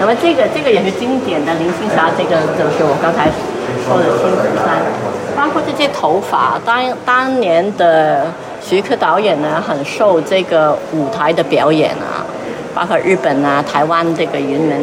[0.00, 3.30] 那么这个这个也是经典的林青霞，这个就是我刚才
[3.86, 4.82] 说的青石山，
[5.36, 8.26] 包括这些头发，当当年的
[8.60, 12.21] 徐克导演呢，很受这个舞台的表演啊。
[12.74, 14.80] 包括日本啊、台湾这个云门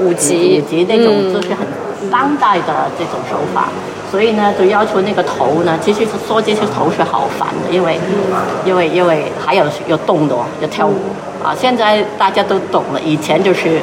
[0.00, 1.66] 舞集、舞集那种，就是很
[2.10, 3.68] 当代的这种手法，
[4.10, 7.98] 所以呢，就要求那个头呢，其实说这些头是好烦的，因为
[8.64, 10.94] 因为因为还有要动的，要跳舞
[11.42, 11.54] 啊。
[11.58, 13.80] 现在大家都懂了，以前就是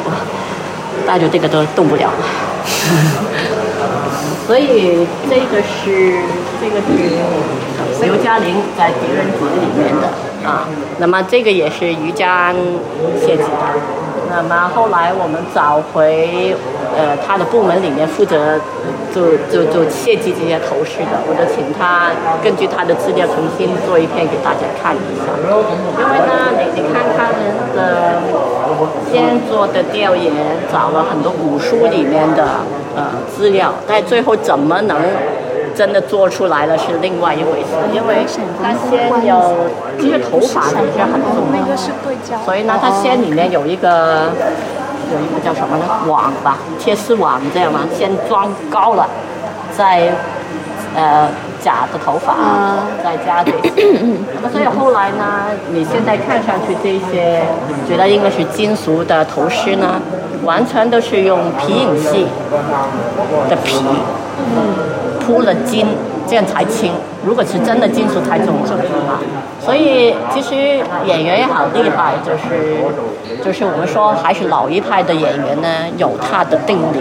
[1.07, 2.11] 带着这个都动不了。
[4.45, 6.19] 所以这个是
[6.59, 6.85] 这个是
[8.03, 10.09] 刘嘉玲在《狄仁杰》里面的。
[10.45, 10.67] 啊，
[10.99, 12.53] 那么这个也是于家
[13.19, 13.45] 设计的。
[14.29, 16.55] 那么后来我们找回
[16.95, 18.57] 呃他的部门里面负责
[19.13, 25.35] 就就就设计这些头饰的，我就请他根据他的资料重新做一篇给大家看一下。
[25.99, 28.21] 因为呢，你你看他们的
[29.11, 30.31] 先做的调研，
[30.71, 32.63] 找了很多古书里面的
[32.95, 34.97] 呃资料，但最后怎么能？
[35.75, 38.25] 真的做出来了是另外一回事，因为
[38.61, 39.55] 它先有，
[39.99, 41.75] 其实头发呢也是很重要，
[42.45, 44.29] 所以呢，它先里面有一个
[45.11, 45.85] 有一个叫什么呢？
[46.07, 49.07] 网吧，切丝网这样嘛，先装高了，
[49.75, 50.11] 再
[50.95, 51.29] 呃
[51.61, 52.35] 假的头发，
[53.03, 53.71] 再加这些。
[54.35, 57.43] 那么所以后来呢，你现在看上去这些，
[57.87, 60.01] 觉得应该是金属的头饰呢，
[60.43, 62.27] 完全都是用皮影戏
[63.49, 63.75] 的皮。
[65.21, 65.85] 铺了金，
[66.27, 66.91] 这样才轻。
[67.25, 69.19] 如果是真的金属太重了。
[69.63, 70.55] 所以其实
[71.05, 72.77] 演员也好厉害，就是
[73.45, 76.97] 就是我们说还是老一派的演员呢，有他的定力，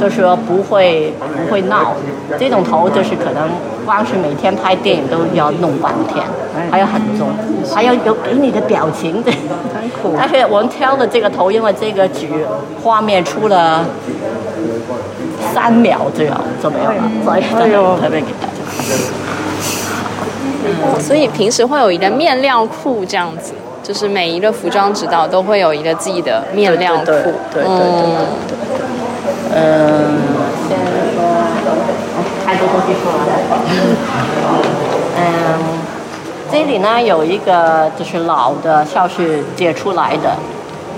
[0.00, 1.92] 就是说不会不会闹。
[2.38, 3.50] 这种头就是可能
[3.84, 6.24] 光是每天拍电影都要弄半天，
[6.70, 7.28] 还有很重，
[7.74, 9.30] 还要有给你的表情的。
[10.16, 12.26] 但是我们挑的这个头，因为这个纸
[12.82, 13.84] 画面出了。
[15.54, 16.32] 三秒就有
[16.62, 17.42] 就没有了，所以
[18.00, 18.54] 特别给大家。
[21.00, 27.04] 所以平时会有一个面料库这样子，就是每一个服装指导都会有一个自己的面料库。
[27.06, 27.66] 对对对对。
[29.52, 29.60] 嗯，
[30.68, 30.78] 先
[31.14, 31.18] 说，
[32.46, 33.18] 太多东西说了。
[35.16, 35.20] 嗯，
[36.52, 40.36] 这里呢有一个就是老的校式借出来的，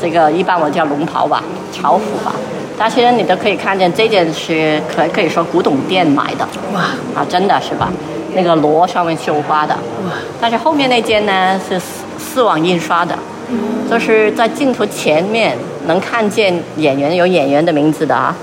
[0.00, 2.32] 这个一般我叫龙袍吧，朝服吧。
[2.78, 6.80] 但是你都可以看见，这件是可可以说古董店买的哇
[7.14, 7.92] 啊，真的是吧？
[8.34, 10.12] 那个螺上面绣花的哇。
[10.40, 13.16] 但是后面那件呢是丝丝网印刷的，
[13.90, 15.56] 就是在镜头前面
[15.86, 18.34] 能看见演员有演员的名字的啊，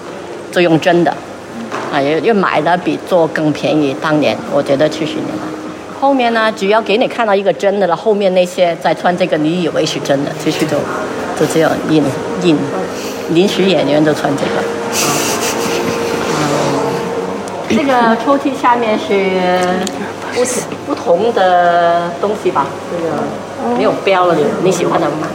[0.52, 1.12] 就用真的
[1.92, 3.96] 啊，又又买的比做更便宜。
[4.00, 5.44] 当年我觉得七十年了。
[6.00, 10.78] 后面呢，只要给你看到一个真的了，后面那些再穿这个，你以为是真的，其实就
[11.38, 12.02] 就只有印
[12.44, 12.56] 印。
[13.32, 14.50] 临时演员都穿这个，
[17.70, 19.40] 这个抽屉下面是
[20.34, 20.44] 不
[20.88, 22.66] 不同的东西吧？
[22.92, 23.10] 这个
[23.78, 25.28] 没有标了，你你喜欢的买。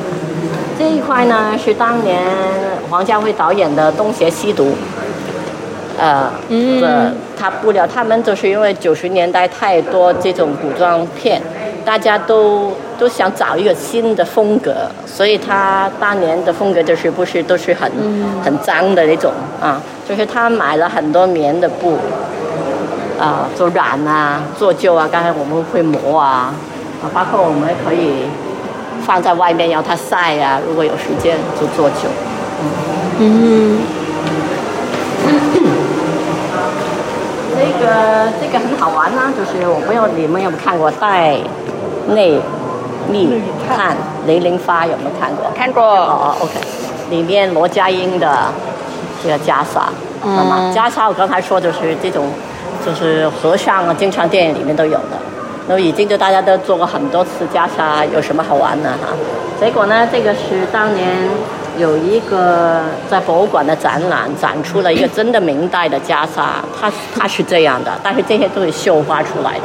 [0.77, 2.21] 这一块呢是当年
[2.91, 4.71] 黄家辉导演的《东邪西毒》，
[5.97, 11.41] 呃，这他布料，他们就是因为九十年代太多这种古装片，
[11.85, 17.91] 大家都都想找一个新的风格，所以他当年的风格就是不是都是很、
[18.43, 21.99] 很脏的那种啊，就是他买了很多棉的布，
[23.21, 26.55] 啊，做染啊，做旧啊，刚才我们会磨啊，
[27.03, 28.25] 啊，包括我们可以
[29.05, 32.09] 放在外面让它晒啊，如果有时间就做旧。
[33.19, 33.79] 嗯，
[37.65, 41.37] 这个这个很好玩呢、就是我不知道你们有没有看过《带
[42.09, 42.39] 内
[43.11, 43.97] 密探
[44.27, 45.51] 零零发》，有没有看过？
[45.57, 45.83] 看过。
[45.83, 46.53] 哦，OK，
[47.11, 48.53] 里面罗家英的
[49.23, 49.89] 这个袈裟，
[50.25, 52.27] 嗯袈裟我刚才说就是这种，
[52.85, 55.19] 就是和尚啊，经常电影里面都有的。
[55.67, 59.09] 那么已经就大家都做过很多次袈裟，有什么好玩的哈？
[59.59, 61.09] 结果呢，这个是当年
[61.77, 69.63] 有一个在博物馆的展览，展出了一个真的明代的袈裟，它它是这样的，但是这些都是绣花出来的。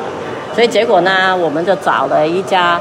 [0.53, 2.79] 所以结果呢，我们就找了一家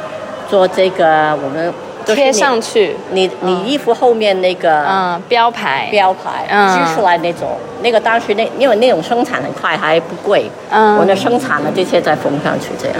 [0.48, 1.72] 做这个，我们
[2.06, 6.78] 就贴上去，你你衣服后面那个嗯，标牌，标牌嗯。
[6.78, 10.96] 织出来那种，那个当时那因为那种生产很快还不贵，嗯。
[10.96, 12.96] 我们生产了这些再缝上去这样，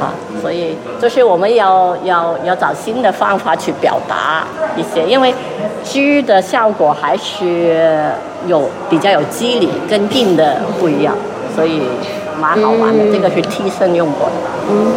[0.00, 4.44] 啊，所以就是我们要要要找新的方法去表达
[4.76, 5.32] 一些，因为
[5.84, 8.12] 织的效果还是
[8.46, 11.14] 有比较有肌理，跟定的不一样，
[11.54, 11.82] 所以
[12.40, 13.04] 蛮好玩的。
[13.12, 14.32] 这个是替身用过的。
[14.70, 14.92] 嗯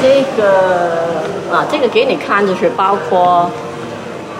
[0.00, 3.48] 这个啊，这个给你看，就是包括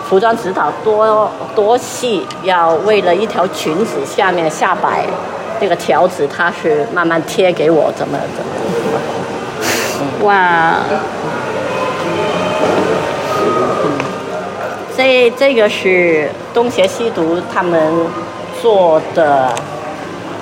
[0.09, 5.07] 服装指导多多细，要为了一条裙子下面下摆
[5.61, 8.51] 那个条子，它是慢慢贴给我，怎么怎么。
[10.27, 10.79] 哇，
[14.97, 17.81] 这这个是东邪西毒他们
[18.61, 19.53] 做的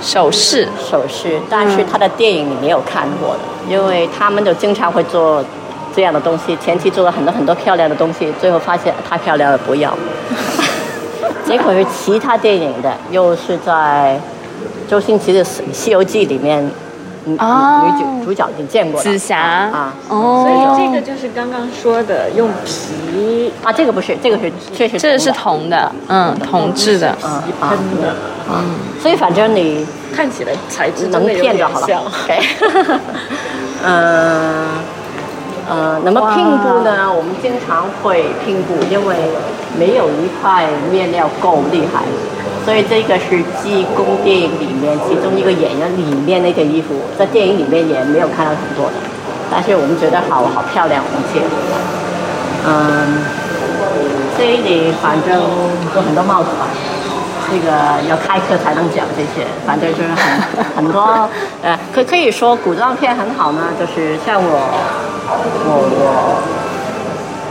[0.03, 5.45] 首饰，首饰，但是他的电影你没有看过的，因为他们就经常会做
[5.95, 9.97] 这样的东西，前期做了很多很多漂亮的东西，最后发现太漂亮了不要，
[11.47, 14.19] 结果是其他电影的，又是在
[14.89, 16.69] 周星驰的《西西游记》里面，
[17.25, 17.85] 女哦。
[17.85, 19.05] 女主主角你见过了。
[19.05, 28.15] 紫霞啊，哦，所以这个就是刚刚说的用皮啊，这个不是，这个是确实这个是铜的嗯，铜制的，啊啊喷的，
[28.51, 32.07] 嗯，所以反正你看起来材质能骗就好了点像。。
[32.07, 33.01] OK，
[33.83, 34.67] 呃
[35.69, 39.17] 呃，那么拼布呢，我们经常会拼布，因为
[39.79, 42.03] 没有一块面料够厉害，
[42.71, 48.93] 所以这个是济公电影里面其中一个演员里面那件衣服，在电影里面也没有看到很多的，
[49.51, 51.43] 但是我们觉得好好漂亮，我们切。
[52.65, 53.27] 嗯，
[54.39, 55.43] 这里反正
[55.97, 56.69] 有很多帽子吧。
[57.51, 61.29] 这个要开课才能讲这些，反正就是很很多，
[61.63, 64.49] 呃，可可以说古装片很好呢，就是像我
[65.67, 66.41] 我我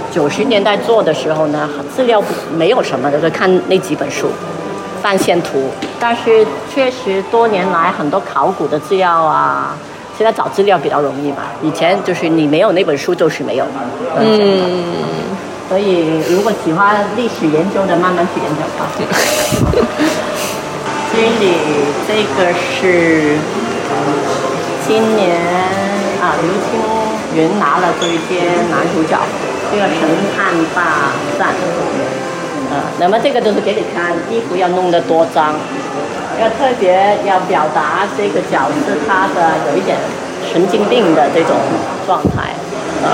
[0.09, 4.29] 九十年代做的时候呢，资料不没有什么的，就看那几本书，
[5.01, 9.75] 范线图，但是确实多年来很多考古的资料啊。
[10.17, 13.65] 现在找资料比较容易嘛，以前就是你没有那本书就是没有。
[14.17, 14.83] 嗯，
[15.69, 18.85] 所以如果喜欢历史研究的，慢慢去研究吧。
[21.13, 21.53] 这里
[22.05, 23.37] 这个是
[24.85, 25.39] 今年
[26.21, 26.67] 啊，刘青
[27.35, 29.17] 云拿了最佳男主角，
[29.71, 29.99] 这个《神
[30.35, 30.77] 探大
[31.39, 31.47] 战》。
[32.71, 35.55] 啊，那么这个就是给你看，衣服要弄得多脏，
[36.39, 39.97] 要特别要表达这个角是他的有一点
[40.51, 41.55] 神经病的这种
[42.05, 42.53] 状态，
[43.03, 43.09] 呃。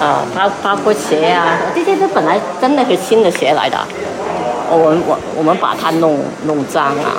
[0.00, 3.78] 啊，包包括鞋啊，这些都本来真的是新的鞋来的，
[4.68, 7.14] 我们我我们把它弄弄脏啊。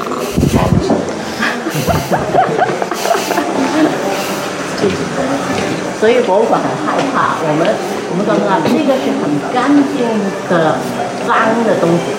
[6.06, 10.06] 所以博物馆很害怕，我们我们刚刚这个是很干净
[10.46, 10.78] 的
[11.26, 11.34] 脏
[11.65, 12.13] 的东西，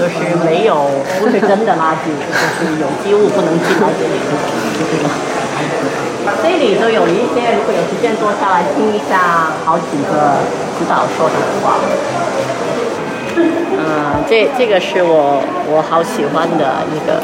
[0.00, 0.88] 就是没有
[1.20, 4.16] 不是真的垃圾，就是有机物不能进来这里，
[6.40, 6.56] 这。
[6.56, 10.40] 里都有一些，如果有时间坐下来听一下好几个
[10.80, 11.76] 指导说的话。
[13.36, 17.20] 嗯，这这个是我我好喜欢的一个，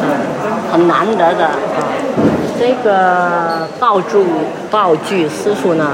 [0.00, 0.24] 嗯，
[0.72, 1.52] 很难得的啊。
[2.58, 4.24] 这个道具
[4.70, 5.92] 道具师傅呢，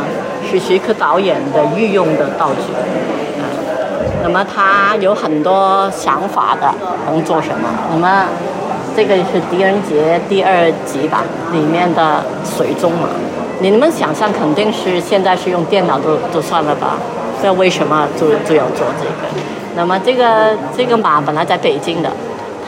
[0.48, 2.72] 是徐克导演的御用的道具。
[3.40, 3.44] 啊，
[4.22, 6.72] 那么他有很多想法的，
[7.06, 7.68] 能做什么？
[7.92, 8.24] 那么
[8.96, 13.08] 这个是狄仁杰第二集吧，里面的水中马。
[13.60, 16.98] 你们想象肯定是现在是用电脑都都算了吧？
[17.42, 19.28] 这为什么就就要做这个？
[19.74, 22.10] 那么这个这个马本来在北京的，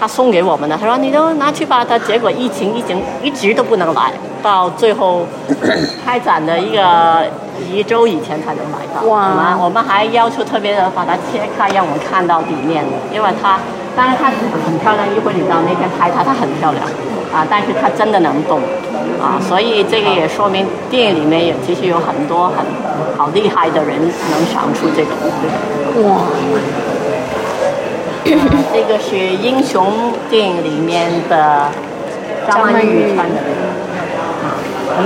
[0.05, 1.83] 他送给我们的，他说你都拿去吧。
[1.83, 5.27] 他结果疫情疫情一直都不能来，到最后
[6.05, 7.25] 开展的一个
[7.73, 9.01] 一周以前才能来到。
[9.09, 13.59] 哇我们还要求特别的把它切开，让我们看到里面的，因为它
[13.97, 16.85] 当然它很漂亮，一会儿你到那边拍它它很漂亮
[17.33, 18.61] 啊，但是它真的能动
[19.23, 22.59] 啊，所以这个也说明电影里面也其实有很多很
[23.17, 23.97] 好厉害的人
[24.31, 25.13] 能想出这个
[25.97, 26.05] 这
[28.73, 31.69] 这个是英雄电影里面的
[32.49, 33.63] 张曼玉穿的那个。
[34.45, 34.47] 啊，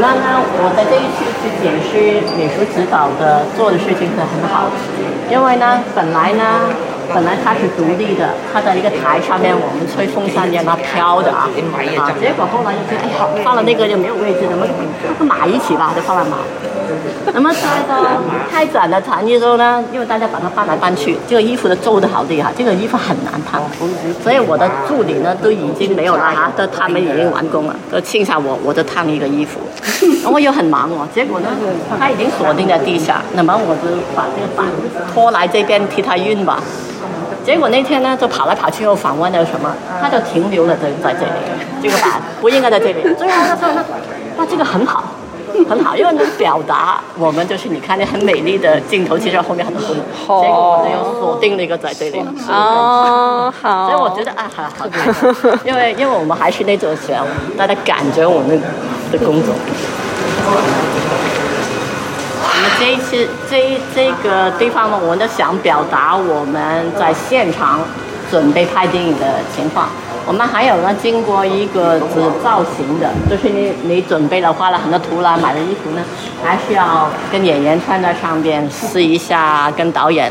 [0.00, 4.76] 那呢，我在这一次去解释美术指导的做的事情是很好的，
[5.30, 6.44] 因为呢，本来呢，
[7.14, 11.48] 本来它是独立的，它在一个台上面我们吹风扇让它飘的啊，
[11.98, 14.66] 啊，结果后来就觉得，哎呀，放了那个就没有位置，怎么
[15.18, 16.38] 跟马一起吧，就放了马。
[17.34, 18.02] 那么在到
[18.50, 23.62] 开展的产业之后呢，因为大家把它搬来搬去，这个衣服都皱的好厉害，这个衣服很难烫，
[24.22, 29.60] 所以我的助理呢都已经没有了啊，都他们已经完工了，都剩下我，我就烫一个衣服，
[30.30, 31.48] 我又很忙哦，结果呢，
[31.98, 34.66] 他已经锁定在地下，那么我就把这个板
[35.12, 36.62] 拖来这边替他运吧。
[37.44, 41.32] 结果那天呢，就跑来跑去又访问了什么，他就停留了在在这里，
[41.82, 43.02] 这个板不应该在这里。
[43.14, 43.80] 最后他说他，
[44.36, 45.04] 哇，这个很好。
[45.66, 52.20] 很好，因为能表达我们就是你看那很美丽的镜头，其实后面很多，结果我们又锁定了一个在这里。
[52.48, 53.88] 哦，好。
[53.88, 54.86] 所以我觉得啊，好好，
[55.64, 58.60] 因为 因为我们还是那种想大家感觉我们
[59.10, 59.54] 的工作。
[62.40, 67.80] 我们这一次这这个地方呢，我们都想表达我们在现场
[68.30, 69.88] 准备拍电影的情况。
[70.28, 76.04] 我们还有呢，经过一个是造型的，就是你你准备了画了很多图啦，买的衣服呢，
[76.44, 80.30] 还是要跟演员穿在上边试一下，跟导演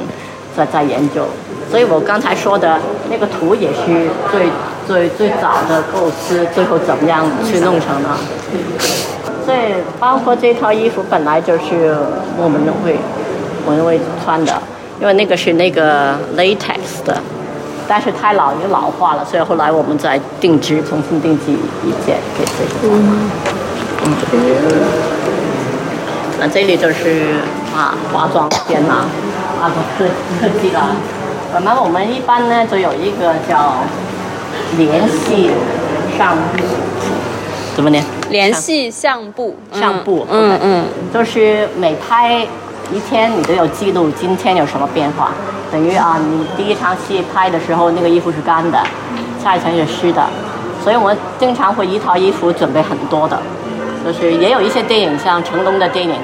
[0.56, 1.26] 再再研究。
[1.72, 2.80] 所以我刚才说的
[3.10, 4.48] 那个图也是最
[4.86, 8.10] 最最早的构思，最后怎么样去弄成的。
[9.43, 9.58] 所以
[10.00, 11.98] 包括这套衣服本来就是
[12.38, 12.95] 我们会
[13.66, 14.62] 我们会穿的，
[15.02, 17.20] 因为那个是那个 latex 的。
[17.88, 22.94] 但是太老，已经老化了，所以后来我们再定制，重新定制一件给这个。
[22.94, 23.30] 嗯。
[26.40, 27.34] 那这里就是
[27.76, 29.08] 啊，化妆间啦，
[29.60, 30.10] 啊，不是
[30.40, 30.96] 科技了。
[31.54, 33.84] 本来我们一般呢，就有一个叫
[34.78, 35.50] 联系
[36.18, 36.64] 上部，
[37.76, 38.04] 怎么念？
[38.30, 40.60] 联系相簿，相簿，嗯。
[40.62, 42.46] 嗯，就是每拍
[42.92, 45.32] 一天，你都有记录今天有什么变化。
[45.72, 48.82] 等于啊，你第一场戏拍的时候，那个衣服是干的，
[49.44, 50.26] 下一场是湿的，
[50.82, 53.38] 所以我们经常会一套衣服准备很多的，
[54.06, 56.16] 就是也有一些电影，像成龙的电影，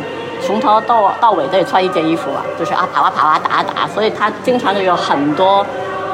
[0.41, 5.66] 从头到到尾都得穿一件衣服啊，就是啊啪啪啪啪打啊打，所以他经常就有很多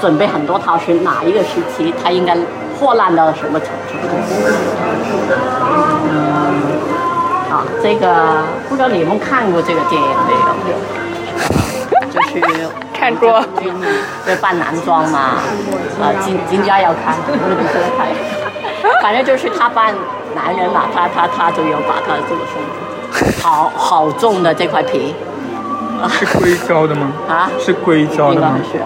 [0.02, 2.36] 准备很多套，是哪一个时期他应该
[2.80, 3.70] 破烂到什么程
[4.02, 4.08] 度？
[7.82, 10.34] 这个不知道你们看过这个电影没
[10.72, 10.78] 有？
[12.12, 12.70] 就是。
[12.99, 13.41] 看过，
[14.28, 15.39] 就扮男装嘛，
[16.01, 17.16] 啊，金金家要看，
[19.01, 19.93] 反正就是他扮
[20.36, 25.16] 男人嘛，他他他就要把他这个胸，好好重的这块皮，
[26.10, 27.14] 是硅胶的吗？
[27.30, 28.60] 啊，是硅胶的吗？
[28.70, 28.78] 是。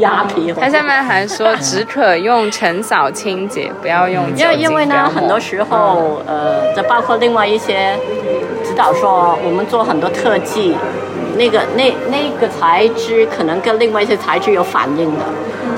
[0.00, 0.52] 鸭皮。
[0.58, 4.24] 它下面还说只可用尘扫清洁，不要用。
[4.36, 7.96] 因为因为呢，很多时候，呃，这包括另外一些
[8.64, 10.76] 指导说，我们做很多特技。
[11.36, 15.24] 那个那那个材质可能跟另外一些材质有反应的，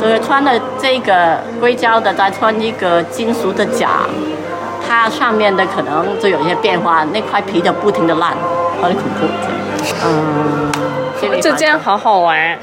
[0.01, 0.51] 就是穿了
[0.81, 4.01] 这个硅胶的，再穿一个金属的甲，
[4.85, 8.33] 它上面的可能就有一些变化，那块皮就不停的烂，
[8.81, 9.27] 好恐怖。
[10.05, 10.73] 嗯，
[11.41, 12.59] 这这样好好玩。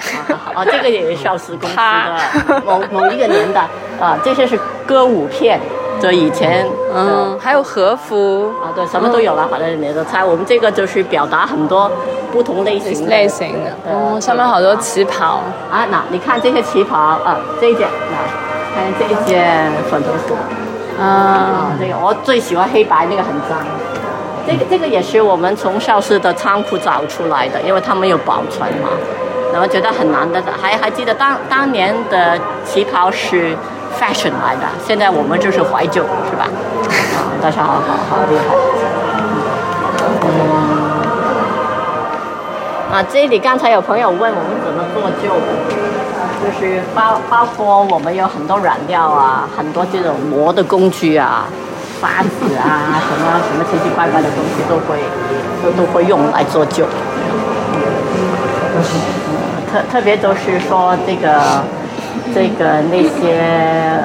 [0.56, 3.68] 哦，这个也是邵氏公司的某某一个年代。
[4.00, 5.60] 啊，这些是歌舞片。
[6.02, 8.54] 就以前，嗯，还有和服。
[8.64, 10.24] 啊，对，什么都有了，反正你都猜。
[10.24, 11.92] 我们这个就是表达很多
[12.32, 15.42] 不同类型类型的，哦，上面好多旗袍。
[15.70, 18.18] 啊，那你看这些旗袍啊，这一件，来，
[18.74, 23.60] 看这一件粉红色，啊，这个我最喜欢黑白那个很脏，
[24.50, 28.90] 这个这个也是我们从邵氏的仓库找出来的，因为它没有保存嘛，
[29.54, 32.36] 然后觉得很难的，还还记得当当年的
[32.66, 33.56] 旗袍是。
[34.00, 36.48] fashion 来的，现在我们就是怀旧，是吧？
[37.18, 38.44] 啊，大家好好好厉害。
[40.14, 40.30] 嗯。
[42.94, 45.36] 啊，这里刚才有朋友问我们怎么做旧，
[46.40, 51.48] 就是包包括我们有很多染料啊，很多这种磨的工具啊，
[52.00, 55.00] 刷子啊，什么什么奇奇怪怪的东西都会
[55.62, 56.86] 都都会用来做旧。
[59.72, 61.64] 特特别都是说这个。
[62.32, 64.00] 这个那些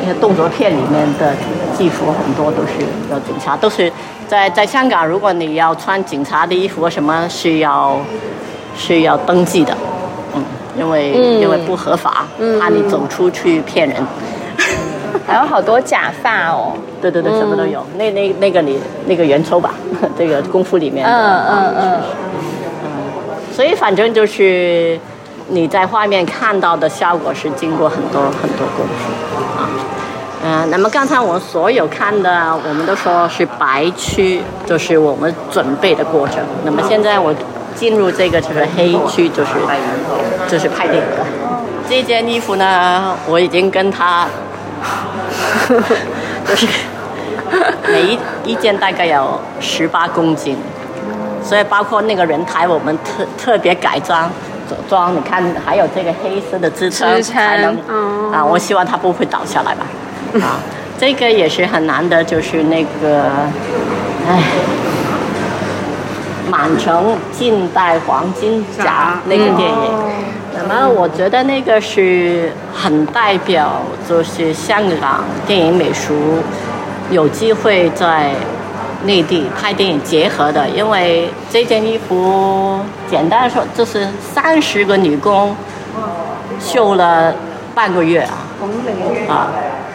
[0.00, 1.32] 那些动作片里面的
[1.78, 2.72] 技服很多都是
[3.08, 3.90] 有警察，都是
[4.26, 8.00] 在在香港，如果你要穿警察的衣服，什么是要
[8.76, 9.72] 是要登记的，
[10.34, 10.42] 嗯，
[10.76, 12.26] 因为、因为不合法，
[12.60, 14.04] 怕你走出去骗人。
[15.32, 16.72] 还有好多假发哦。
[17.00, 17.84] 对对对，什么都有。
[17.96, 19.74] 那那那个你那个圆抽吧，
[20.16, 21.10] 这个功夫里面的。
[21.10, 22.00] 嗯嗯嗯。
[23.50, 24.98] 所以反正就是
[25.48, 29.10] 你在画面看到的效果是经过很多很多功夫
[29.58, 29.68] 啊。
[30.44, 36.38] 嗯、那么刚才我们所有看的，我们都说是白区，就是我们准备的过程。
[36.64, 37.32] 那么现在我
[37.74, 39.50] 进入这个就是黑区，就是
[40.48, 41.24] 就是拍电影的。
[41.88, 44.26] 这件衣服呢，我已经跟他，
[46.48, 46.66] 就是
[47.88, 50.56] 每一一件大概有十八公斤。
[51.44, 54.30] 所以包括那个人台，我们特特别改装
[54.88, 59.84] 装，你看还有这个黑色的支撑才能、哦啊，我希望它不会倒下来吧，
[60.40, 60.62] 啊，
[60.96, 63.24] 这个也是很难的，就是那个，
[64.28, 64.40] 唉，
[66.48, 69.76] 满城尽带黄金甲那个电影。
[70.68, 76.14] 那我觉得那个是很代表，就是香港电影美术
[77.10, 78.30] 有机会在
[79.04, 85.54] 内地拍电影结合的，因为这件衣服简单说就是三十个女工
[86.60, 87.34] 绣了
[87.74, 88.36] 半个月啊，
[89.28, 89.50] 啊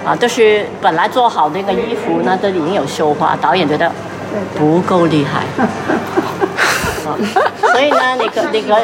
[0.05, 3.91] 啊，就是本来做好那个衣服呢，都已经有绣花，导演觉得
[4.57, 5.43] 不够厉害。
[7.07, 7.15] 啊
[7.59, 8.75] 所以呢，那个那个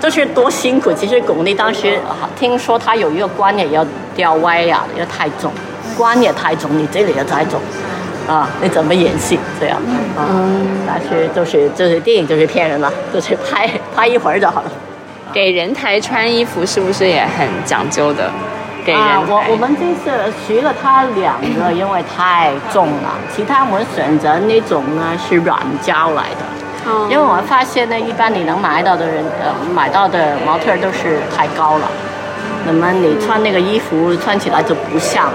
[0.00, 0.92] 就是多辛苦。
[0.92, 3.84] 其实巩俐当时啊听说她有一个关也要
[4.14, 5.52] 掉歪呀，因为太重，
[5.96, 7.60] 关也太重，你这里也太重，
[8.26, 9.80] 啊，你怎么演戏这样？
[10.16, 10.28] 啊，
[10.86, 14.70] 但是就是就是电影就是骗人了，就是拍拍一会儿就好了。
[15.32, 18.30] 给人台穿衣服是不是也很讲究的？
[18.84, 20.10] 给人我我们这次
[20.46, 26.44] 学了它两个，因为太重了，其他我们选择那种呢是软胶来的。
[26.88, 27.06] 哦。
[27.10, 31.90] 因为我发现呢，一般你能买到的人，呃，买到的模特都是太高了，
[32.66, 35.26] 那么你穿那个衣服穿起来就不像，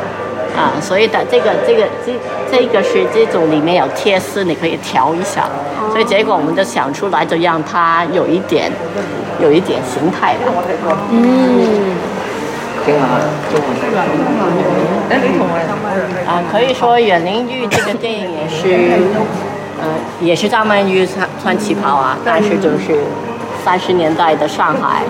[0.58, 2.14] 啊，所以的这个这个这
[2.52, 5.46] 这个是这种里面有贴丝，你可以调一下，
[5.92, 8.72] 所以结果我们就想出来，就让它有一点
[9.40, 10.52] 有一点形态吧。
[16.28, 19.00] 啊，可以说《远灵玉》这个电影也是，
[19.84, 19.90] 呃，
[20.22, 23.04] 也是张曼玉穿穿旗袍啊，但是就是
[23.66, 25.04] 三十年代的上海，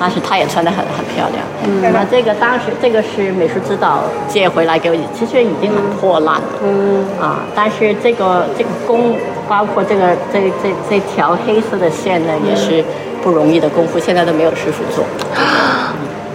[0.00, 1.38] 但是她也穿得很很漂亮。
[1.64, 6.42] 嗯那么这个当时这个是美术指导借回来给我，其实已经很破烂了。
[6.64, 7.04] 嗯。
[7.20, 9.16] 啊，但是这个这个工，
[9.48, 12.84] 包括这个这这这条黑色的线呢，也是
[13.22, 15.04] 不容易的功夫，现在都没有师傅做。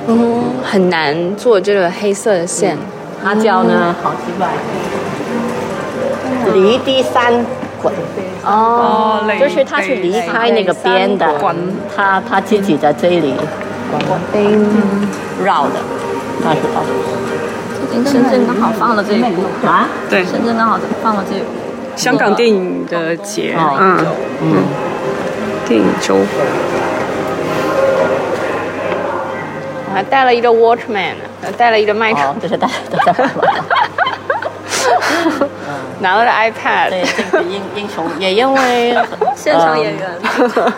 [0.08, 2.78] 哦，很难做这个黑色的线。
[3.24, 4.48] 阿胶呢，好奇怪，
[6.54, 7.46] 离地三
[7.82, 7.94] 滚，
[8.46, 11.28] 哦，就是他是离开那个边的，
[11.96, 13.34] 他他自己在这里
[15.44, 15.80] 绕的，
[16.44, 16.88] 他是绕的
[18.06, 21.46] 深圳刚好放了这一部，啊，对，深圳刚好放了这一部。
[21.96, 24.06] 香港电影的节，哦嗯。
[24.44, 24.64] 嗯，
[25.68, 26.16] 电影周，
[29.86, 32.22] 我还带了一个 Watchman，还带了一个麦克。
[32.22, 33.54] 哦，，这是大家都在玩玩。
[36.02, 36.90] 拿了个 iPad。
[36.90, 38.96] 对，这个英英雄也因为
[39.36, 40.10] 现场演员，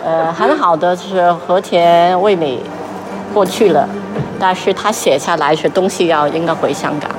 [0.04, 2.60] 呃，很好的是和田惠美
[3.32, 3.88] 过去了，
[4.38, 7.10] 但是他写下来是东西要应该回香港，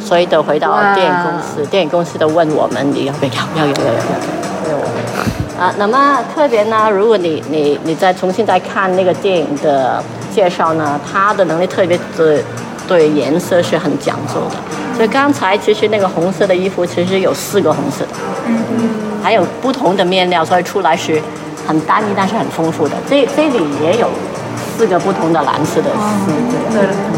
[0.00, 5.64] 所以得回到哇电影公司，电影公司都问我们你要不要，要要要要要要。
[5.64, 10.02] 啊，那么特别呢，如果你你你再重新再看那个电影的
[10.34, 12.42] 介绍呢，他的能力特别对
[12.88, 14.56] 对颜色是很讲究的。
[15.00, 18.10] 所以刚才其实那个红色的衣服其实有四个红色的，
[19.22, 21.18] 还有不同的面料，所以出来是
[21.66, 22.94] 很单一，但是很丰富的。
[23.08, 24.10] 这这里也有
[24.76, 26.30] 四个不同的蓝色的丝，
[26.70, 27.14] 对，嗯，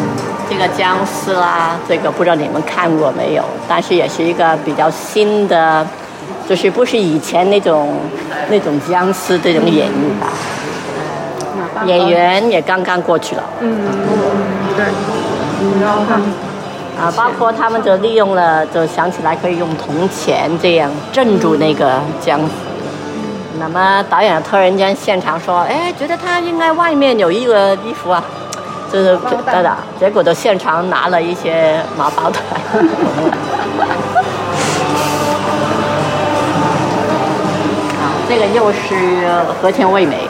[0.48, 5.84] 这个姜丝啦，这个不知道你们看过没有，但是也是一个比较新的，
[6.48, 7.96] 就是不是以前那种
[8.48, 10.28] 那种僵尸这种演绎吧。
[11.86, 13.42] 演员也刚刚过去了，
[17.02, 22.46] 啊，包括他们就利用了，就想起来可以用铜钱这样镇住那个僵尸。
[23.58, 28.22] 那么导演突然间现场说：“哎，觉得他应该外面有一个衣服啊，
[28.92, 32.38] 就是对的。”结果就现场拿了一些麻包的。
[37.98, 39.28] 啊，这个又是
[39.60, 40.28] 和田味美，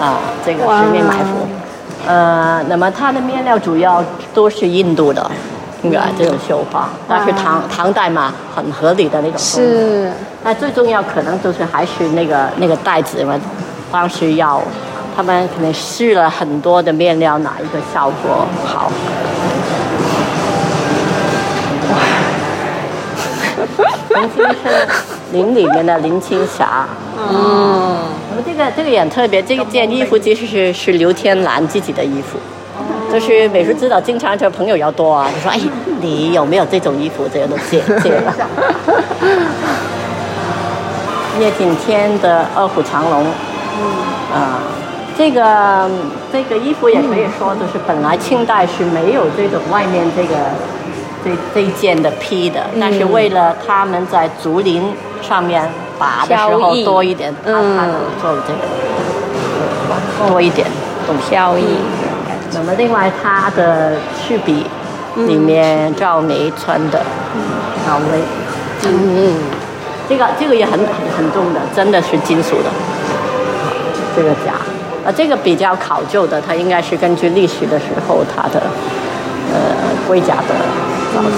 [0.00, 1.48] 啊，这个十面埋伏。
[2.06, 4.02] 呃，那么它的面料主要
[4.32, 5.30] 都是印度的，
[6.18, 9.38] 这种绣花，但是唐唐代嘛，很合理的那种。
[9.38, 10.10] 是，
[10.42, 13.40] 那最重要可能就是还是那个那个袋子嘛，
[13.90, 14.62] 当时要
[15.16, 18.90] 他们可能试了很多的面料，哪一个效果好。
[24.14, 24.88] 林青是
[25.32, 26.86] 林里面的林青霞。
[27.16, 27.96] 嗯，
[28.30, 32.38] 我们这个这个也很特别，这件衣服其实是是刘天兰自己的衣服，
[33.14, 35.60] 就是美术指导经常就朋友要多啊，就说哎，
[36.00, 37.28] 你有没有这种衣服？
[37.32, 38.34] 这样都借借了。
[41.38, 43.22] 叶景天的《二虎藏龙》，
[43.80, 43.84] 嗯
[44.34, 44.58] 啊，
[45.16, 45.88] 这个
[46.32, 50.34] 这个衣服也可以说，就是本来清代是没有这种外面这个
[51.24, 54.92] 这这一件的披的，但是为了他们在竹林
[55.22, 55.68] 上面
[56.00, 57.86] 拔的时候多一点，他嗯他
[58.20, 58.58] 做了这个
[60.28, 60.66] 多一点
[61.06, 61.30] 东西。
[61.30, 61.64] 飘逸，
[62.54, 64.64] 那么另外它的赤壁
[65.16, 67.02] 里面赵梅穿的
[67.88, 68.22] 老威，
[68.84, 69.34] 嗯，
[70.08, 70.86] 这个这个也很很
[71.16, 72.70] 很重的，真的是金属的，
[74.16, 74.54] 这个甲，
[75.04, 78.62] 啊，这个比较考究的，它应该是根据历史的时候它的
[79.52, 79.58] 呃
[80.06, 80.54] 龟甲的
[81.14, 81.32] 造型。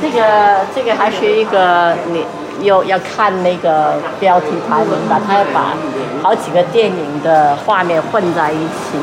[0.00, 2.24] 这个这个还是一个你
[2.62, 5.74] 又要看那个标题才明白，它要把
[6.22, 8.98] 好几个电影的画面混在一起，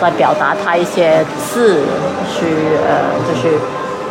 [0.00, 1.82] 在表达他一些字
[2.28, 2.46] 是
[2.86, 3.56] 呃，就是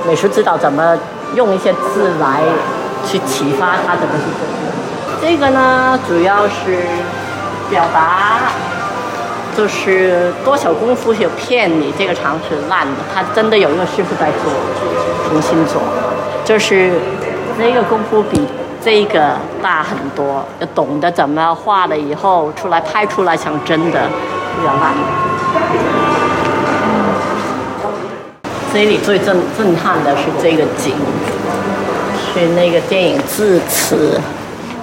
[0.08, 0.98] 美术指导怎么
[1.36, 2.42] 用一些字来
[3.06, 4.26] 去启发他的东西。
[5.22, 6.84] 这个呢，主要是
[7.70, 8.40] 表达。
[9.56, 14.54] 就是多少功夫有骗你，这个厂是烂的，他真的有一个师傅在做，
[15.28, 15.82] 重新做，
[16.46, 16.92] 就是
[17.58, 18.48] 那个功夫比
[18.84, 24.00] 这个大很多，要懂得怎么画了以后出来拍出来像真的，
[24.56, 24.94] 比较烂。
[28.78, 30.94] 这里最震震撼的是这个景，
[32.32, 34.22] 是那个电影《智齿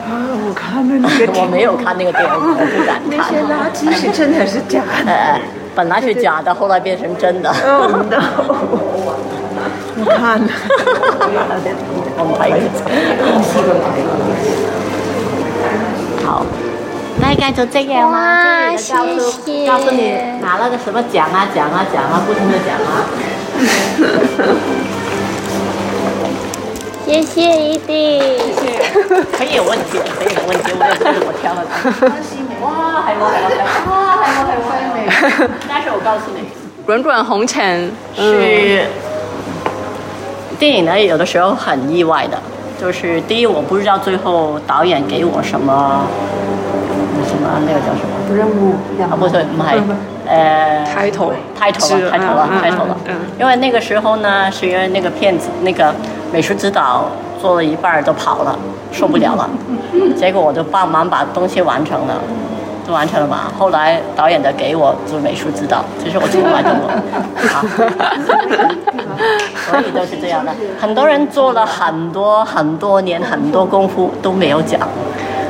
[0.04, 0.10] 啊，
[0.48, 3.40] 我看了那个》，我没有看那个电影，我不敢看那些。
[3.44, 5.12] 垃圾是真的是假的。
[5.12, 5.40] 呃，
[5.76, 7.48] 本来是假的，后来变成真的。
[7.48, 8.18] 哦 no！
[9.96, 10.48] 我看了，
[12.18, 12.58] 我们拍一个。
[16.26, 16.44] 好，
[17.22, 18.76] 大概就这样吗？
[18.76, 18.92] 谢
[19.30, 23.06] 谢告诉你拿了个什么奖啊奖啊奖啊，不同的奖啊。
[27.06, 28.20] 谢谢一定，
[29.36, 30.90] 可以有问題，可以有问题，我有
[31.26, 31.60] 我挑了。
[32.64, 32.66] 哇，
[33.06, 33.46] 係喎係喎，
[33.90, 34.60] 哇係喎係喎
[34.94, 35.08] 係喎。
[35.68, 36.38] 但是我告诉你，
[36.86, 38.84] 滚滚红尘是。
[40.58, 42.38] 电影呢，有的时候很意外的，
[42.80, 46.06] 就是第一我不知道最后导演给我什么
[47.26, 48.34] 什么那个叫什么？
[48.34, 49.82] 任務啊，不是唔係
[50.26, 52.96] 呃抬头抬头是了，抬头了，嗯抬头了。
[53.38, 55.94] 因为那个时候呢，是因为那个骗子那个
[56.32, 57.06] 美术指导
[57.40, 58.58] 做了一半儿都跑了，
[58.92, 59.48] 受不了了，
[60.16, 62.14] 结果我就帮忙把东西完成了。
[62.86, 63.50] 就完成了嘛。
[63.58, 66.88] 后来导演的给我做美术指导，其实我从来都没有。
[67.48, 67.64] 啊，
[69.56, 70.52] 所以都是这样的。
[70.78, 74.78] 很多人做了很多很多年很多功夫都没有奖，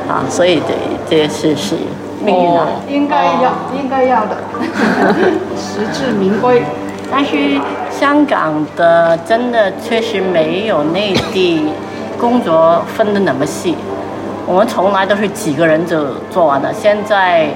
[0.07, 0.73] 啊，所以这
[1.09, 1.75] 这是是
[2.25, 2.67] 命运啊。
[2.89, 4.37] 應該要应该要的，
[5.55, 6.63] 实至名归。
[7.11, 7.61] 但是
[7.91, 11.69] 香港的真的确实没有内地
[12.19, 13.75] 工作分的那么细，
[14.47, 16.73] 我们从来都是几个人就做完了。
[16.73, 17.47] 现在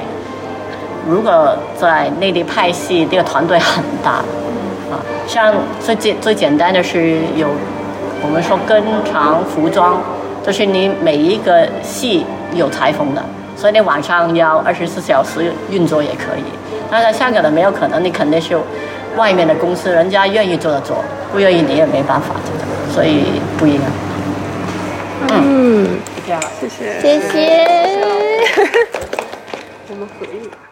[1.10, 4.12] 如果在内地拍戏，这个团队很大
[4.92, 7.48] 啊，像最简最简单的是有
[8.22, 9.98] 我们说跟长服装，
[10.46, 13.24] 就是你每一个戏有裁缝的，
[13.60, 16.44] 所以你晚上要二十四小时运作也可以。
[16.90, 18.58] 那在香港的没有可能，你肯定是
[19.18, 21.04] 外面的公司，人家愿意做的做，
[21.34, 23.84] 不愿意你也没办法，真的，所以不一样。
[25.30, 26.00] 嗯。
[26.62, 27.02] 谢谢。
[27.02, 27.68] 谢谢。
[29.90, 30.69] 我们合影。